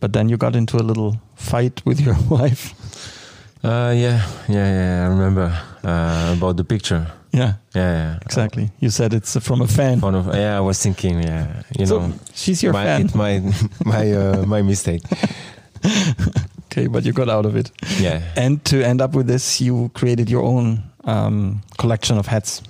but 0.00 0.12
then 0.12 0.28
you 0.28 0.36
got 0.36 0.54
into 0.54 0.76
a 0.76 0.82
little 0.84 1.16
fight 1.34 1.82
with 1.84 2.00
your 2.00 2.16
wife. 2.30 2.72
Uh, 3.64 3.92
yeah, 3.96 4.22
yeah, 4.48 4.70
yeah. 4.72 5.04
I 5.06 5.08
remember 5.08 5.52
uh, 5.82 6.34
about 6.36 6.56
the 6.56 6.64
picture. 6.64 7.06
Yeah, 7.32 7.54
Yeah, 7.74 7.92
yeah. 7.92 8.18
exactly. 8.22 8.70
You 8.80 8.90
said 8.90 9.12
it's 9.12 9.36
from 9.40 9.60
a 9.60 9.66
fan. 9.66 10.00
One 10.00 10.14
of, 10.14 10.26
yeah, 10.34 10.56
I 10.56 10.60
was 10.60 10.78
thinking, 10.80 11.22
yeah, 11.22 11.62
you 11.78 11.86
so 11.86 11.98
know, 11.98 12.12
she's 12.34 12.62
your 12.62 12.72
my, 12.72 12.84
fan. 12.84 13.06
it, 13.06 13.14
my 13.14 13.42
my 13.84 14.12
uh, 14.12 14.46
my 14.46 14.62
mistake. 14.62 15.02
Okay, 16.72 16.88
but 16.88 17.04
you 17.06 17.12
got 17.14 17.28
out 17.30 17.46
of 17.46 17.56
it. 17.56 17.70
Yeah. 17.98 18.20
And 18.36 18.62
to 18.66 18.82
end 18.84 19.00
up 19.00 19.14
with 19.14 19.26
this, 19.26 19.60
you 19.62 19.90
created 19.94 20.28
your 20.28 20.42
own 20.42 20.82
um, 21.06 21.62
collection 21.78 22.18
of 22.18 22.26
hats. 22.26 22.62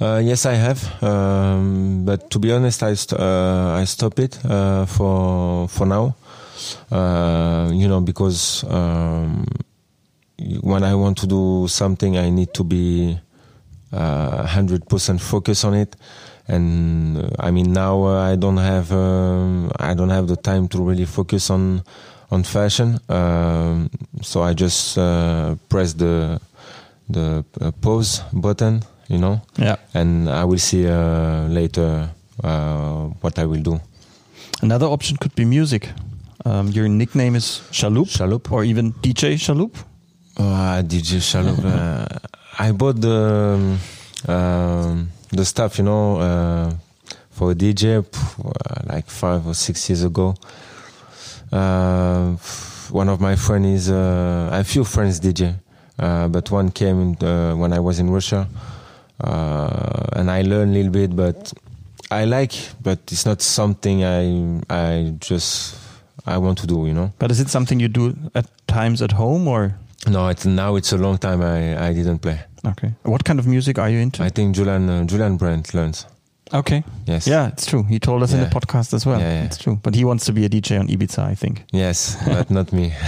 Uh, 0.00 0.20
yes, 0.24 0.46
I 0.46 0.54
have, 0.54 1.02
um, 1.02 2.04
but 2.06 2.30
to 2.30 2.38
be 2.38 2.52
honest, 2.52 2.82
I 2.82 2.94
st- 2.94 3.20
uh, 3.20 3.74
I 3.76 3.84
stop 3.84 4.18
it 4.18 4.38
uh, 4.44 4.86
for 4.86 5.68
for 5.68 5.86
now. 5.86 6.16
Uh, 6.90 7.70
you 7.72 7.86
know, 7.88 8.00
because 8.00 8.64
um, 8.64 9.46
when 10.62 10.84
I 10.84 10.94
want 10.94 11.18
to 11.18 11.26
do 11.26 11.66
something, 11.68 12.16
I 12.16 12.30
need 12.30 12.54
to 12.54 12.64
be 12.64 13.18
hundred 13.92 14.88
percent 14.88 15.20
focused 15.20 15.64
on 15.64 15.74
it. 15.74 15.96
And 16.48 17.18
uh, 17.18 17.28
I 17.38 17.50
mean, 17.50 17.72
now 17.72 18.02
uh, 18.04 18.32
I 18.32 18.36
don't 18.36 18.56
have 18.56 18.92
um, 18.92 19.70
I 19.78 19.94
don't 19.94 20.10
have 20.10 20.26
the 20.26 20.36
time 20.36 20.66
to 20.68 20.82
really 20.82 21.04
focus 21.04 21.50
on 21.50 21.82
on 22.30 22.42
fashion. 22.42 22.98
Um, 23.08 23.90
so 24.22 24.42
I 24.42 24.54
just 24.54 24.96
uh, 24.98 25.56
press 25.68 25.92
the 25.94 26.40
the 27.12 27.44
uh, 27.60 27.70
pause 27.80 28.22
button, 28.32 28.82
you 29.08 29.18
know 29.18 29.40
Yeah. 29.58 29.76
and 29.94 30.28
I 30.28 30.44
will 30.44 30.58
see 30.58 30.86
uh, 30.86 31.46
later 31.48 32.08
uh, 32.44 33.06
what 33.20 33.38
I 33.38 33.44
will 33.46 33.62
do. 33.62 33.80
Another 34.62 34.86
option 34.86 35.16
could 35.16 35.34
be 35.34 35.44
music. 35.44 35.88
Um, 36.44 36.68
your 36.68 36.88
nickname 36.88 37.36
is 37.36 37.60
Shalup, 37.70 38.08
Shalup. 38.08 38.50
or 38.52 38.64
even 38.64 38.92
DJ 39.02 39.34
Shalup. 39.36 39.74
Uh, 40.36 40.80
DJ 40.82 41.20
Shalom. 41.20 41.58
uh, 41.66 42.06
I 42.58 42.72
bought 42.72 43.00
the 43.00 43.78
um, 44.28 44.34
um, 44.34 45.10
the 45.32 45.44
stuff, 45.44 45.78
you 45.78 45.84
know, 45.84 46.16
uh, 46.20 46.70
for 47.30 47.52
a 47.52 47.54
DJ 47.54 47.98
uh, 48.04 48.82
like 48.86 49.10
five 49.10 49.46
or 49.46 49.54
six 49.54 49.88
years 49.90 50.02
ago. 50.02 50.34
Uh, 51.52 52.36
one 52.90 53.08
of 53.08 53.20
my 53.20 53.36
friends 53.36 53.66
is 53.66 53.90
uh, 53.90 54.48
I 54.52 54.56
have 54.58 54.66
few 54.66 54.84
friends 54.84 55.20
DJ, 55.20 55.54
but 56.28 56.50
one 56.50 56.70
came 56.70 57.16
uh, 57.22 57.54
when 57.60 57.72
I 57.72 57.80
was 57.80 57.98
in 57.98 58.10
Russia, 58.10 58.46
uh, 59.20 60.18
and 60.18 60.30
I 60.30 60.42
learned 60.42 60.70
a 60.72 60.74
little 60.78 60.92
bit, 60.92 61.14
but 61.16 61.52
I 62.10 62.24
like, 62.24 62.52
but 62.82 62.98
it's 63.12 63.26
not 63.26 63.42
something 63.42 64.02
I 64.04 64.60
I 64.70 65.14
just 65.20 65.76
I 66.26 66.38
want 66.38 66.58
to 66.58 66.66
do, 66.66 66.86
you 66.86 66.94
know. 66.94 67.10
But 67.18 67.30
is 67.30 67.40
it 67.40 67.48
something 67.50 67.80
you 67.80 67.88
do 67.88 68.14
at 68.34 68.46
times 68.66 69.02
at 69.02 69.12
home, 69.12 69.48
or 69.48 69.74
No, 70.06 70.28
it's, 70.28 70.46
now 70.46 70.76
it's 70.76 70.92
a 70.92 70.96
long 70.98 71.18
time 71.18 71.42
I, 71.42 71.88
I 71.88 71.92
didn't 71.94 72.18
play. 72.20 72.38
okay? 72.64 72.92
What 73.02 73.24
kind 73.24 73.38
of 73.38 73.46
music 73.46 73.78
are 73.78 73.90
you 73.90 73.98
into? 74.00 74.22
I 74.24 74.30
think 74.30 74.56
Julian 74.56 74.88
uh, 74.88 75.04
Julian 75.04 75.36
Brandt 75.36 75.74
learns. 75.74 76.06
Okay, 76.52 76.82
Yes. 77.06 77.26
yeah, 77.26 77.48
it's 77.48 77.66
true. 77.66 77.82
He 77.84 77.98
told 77.98 78.22
us 78.22 78.32
in 78.32 78.40
the 78.40 78.46
podcast 78.46 78.92
as 78.94 79.04
well. 79.06 79.18
Yeah, 79.20 79.32
yeah. 79.32 79.44
It's 79.44 79.58
true. 79.58 79.78
But 79.82 79.94
he 79.94 80.04
wants 80.04 80.24
to 80.26 80.32
be 80.32 80.44
a 80.44 80.48
DJ 80.48 80.78
on 80.78 80.88
Ibiza, 80.88 81.18
I 81.30 81.34
think. 81.34 81.64
Yes, 81.72 82.16
but 82.26 82.50
not 82.50 82.72
me. 82.72 82.92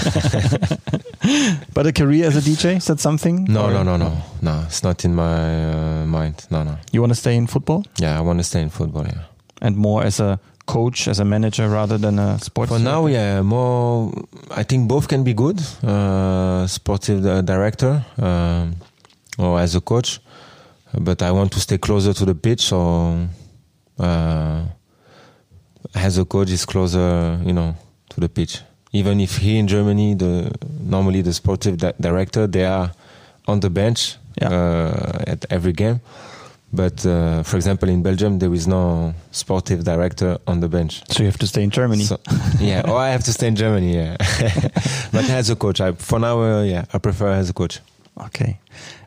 But 1.75 1.87
a 1.87 1.93
career 1.93 2.27
as 2.27 2.37
a 2.37 2.41
DJ 2.41 2.77
is 2.77 2.87
that 2.87 3.01
something? 3.01 3.45
No, 3.49 3.65
Or- 3.67 3.71
no, 3.73 3.83
no, 3.83 3.97
no, 3.97 4.13
no. 4.41 4.63
It's 4.67 4.83
not 4.83 5.05
in 5.05 5.15
my 5.15 6.03
uh, 6.03 6.07
mind. 6.07 6.47
No, 6.51 6.63
no. 6.65 6.77
You 6.93 7.01
want 7.01 7.13
to 7.13 7.19
stay 7.19 7.37
in 7.37 7.47
football 7.47 7.85
Yeah, 7.99 8.19
I 8.19 8.21
want 8.23 8.39
to 8.41 8.45
stay 8.45 8.61
in 8.63 8.71
football. 8.71 9.05
Yeah. 9.07 9.23
and 9.61 9.77
more 9.77 10.03
as 10.07 10.21
a 10.21 10.39
coach, 10.67 11.09
as 11.09 11.21
a 11.21 11.25
manager, 11.25 11.69
rather 11.69 11.99
than 11.99 12.19
a 12.19 12.39
sports. 12.39 12.71
For 12.73 12.79
now, 12.81 13.07
yeah, 13.07 13.43
more. 13.43 14.13
I 14.51 14.65
think 14.65 14.89
both 14.89 15.07
can 15.09 15.23
be 15.25 15.35
good. 15.35 15.61
Uh, 15.83 16.67
sportive 16.67 17.23
director 17.45 18.05
um, 18.19 18.75
or 19.39 19.61
as 19.61 19.75
a 19.77 19.81
coach. 19.81 20.21
But 20.99 21.23
I 21.23 21.31
want 21.31 21.53
to 21.53 21.61
stay 21.61 21.79
closer 21.79 22.13
to 22.13 22.25
the 22.25 22.35
pitch, 22.35 22.61
so 22.63 23.29
uh, 23.99 24.65
as 25.95 26.19
a 26.19 26.25
coach 26.25 26.51
is 26.51 26.65
closer, 26.65 27.39
you 27.45 27.53
know, 27.53 27.75
to 28.11 28.21
the 28.21 28.29
pitch. 28.29 28.61
Even 28.93 29.21
if 29.21 29.39
here 29.39 29.59
in 29.59 29.67
Germany, 29.69 30.15
the 30.15 30.51
normally 30.81 31.23
the 31.23 31.33
sportive 31.33 31.77
di- 31.79 31.93
director 32.01 32.47
they 32.47 32.65
are 32.65 32.91
on 33.47 33.61
the 33.61 33.71
bench 33.71 34.17
Yeah. 34.41 34.49
uh, 34.53 35.31
at 35.33 35.45
every 35.51 35.73
game. 35.73 36.01
But 36.75 37.05
uh, 37.05 37.43
for 37.43 37.57
example, 37.57 37.89
in 37.91 38.03
Belgium, 38.03 38.39
there 38.39 38.53
is 38.55 38.67
no 38.67 39.13
sportive 39.31 39.85
director 39.85 40.39
on 40.47 40.61
the 40.61 40.69
bench. 40.69 41.03
So 41.11 41.23
you 41.23 41.27
have 41.29 41.39
to 41.39 41.47
stay 41.47 41.63
in 41.63 41.71
Germany. 41.71 42.05
So, 42.05 42.17
yeah, 42.61 42.83
or 42.91 42.97
I 42.97 43.11
have 43.11 43.23
to 43.25 43.33
stay 43.33 43.47
in 43.49 43.57
Germany. 43.57 43.95
Yeah, 43.95 44.17
but 45.13 45.29
as 45.29 45.51
a 45.51 45.57
coach, 45.57 45.81
I 45.83 45.93
for 45.93 46.19
now, 46.19 46.41
uh, 46.43 46.63
yeah, 46.63 46.85
I 46.95 46.99
prefer 46.99 47.29
as 47.33 47.51
a 47.51 47.53
coach. 47.53 47.81
Okay. 48.27 48.59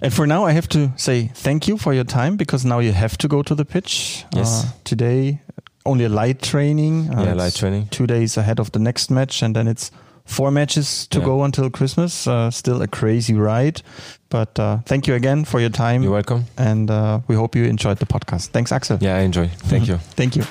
And 0.01 0.13
for 0.13 0.27
now, 0.27 0.45
I 0.45 0.51
have 0.53 0.67
to 0.69 0.91
say 0.95 1.29
thank 1.33 1.67
you 1.67 1.77
for 1.77 1.93
your 1.93 2.03
time 2.05 2.35
because 2.37 2.65
now 2.67 2.79
you 2.79 2.91
have 2.93 3.17
to 3.17 3.27
go 3.27 3.41
to 3.43 3.55
the 3.55 3.65
pitch. 3.65 4.25
Yes. 4.33 4.63
Uh, 4.65 4.71
today, 4.83 5.39
only 5.85 6.05
a 6.05 6.09
light 6.09 6.41
training. 6.41 7.09
Uh, 7.09 7.23
Yeah, 7.23 7.33
light 7.33 7.55
training. 7.55 7.87
Two 7.89 8.05
days 8.07 8.37
ahead 8.37 8.59
of 8.59 8.71
the 8.71 8.79
next 8.79 9.09
match, 9.11 9.41
and 9.43 9.55
then 9.55 9.67
it's 9.67 9.91
four 10.25 10.51
matches 10.51 11.07
to 11.07 11.19
Yeah. 11.19 11.25
go 11.25 11.43
until 11.43 11.69
Christmas. 11.69 12.27
Uh, 12.27 12.49
still 12.51 12.81
a 12.81 12.87
crazy 12.87 13.33
ride. 13.35 13.81
But 14.29 14.57
uh, 14.59 14.79
thank 14.85 15.07
you 15.07 15.15
again 15.15 15.45
for 15.45 15.59
your 15.59 15.69
time. 15.71 16.03
You're 16.03 16.11
welcome. 16.13 16.45
And 16.57 16.89
uh, 16.89 17.19
we 17.27 17.35
hope 17.35 17.55
you 17.55 17.65
enjoyed 17.65 17.97
the 17.99 18.05
podcast. 18.05 18.51
Thanks, 18.51 18.71
Axel. 18.71 18.97
Yeah, 19.01 19.17
I 19.17 19.21
enjoy. 19.23 19.49
Thank 19.69 19.87
you. 19.89 19.97
Thank 20.15 20.35
you. 20.35 20.43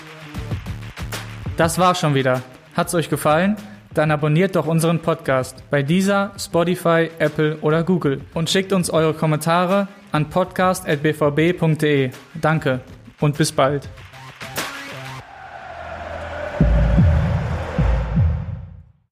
Das 1.56 1.78
war's 1.78 1.98
schon 1.98 2.14
wieder. 2.14 2.42
Hat's 2.76 2.94
euch 2.94 3.08
gefallen? 3.08 3.56
Dann 3.94 4.10
abonniert 4.10 4.56
doch 4.56 4.66
unseren 4.66 4.98
Podcast 4.98 5.62
bei 5.70 5.82
dieser, 5.82 6.32
Spotify, 6.36 7.10
Apple 7.18 7.58
oder 7.60 7.84
Google 7.84 8.20
und 8.34 8.50
schickt 8.50 8.72
uns 8.72 8.90
eure 8.90 9.14
Kommentare 9.14 9.86
an 10.10 10.28
podcast.bvb.de. 10.28 12.10
Danke 12.34 12.80
und 13.20 13.38
bis 13.38 13.52
bald. 13.52 13.88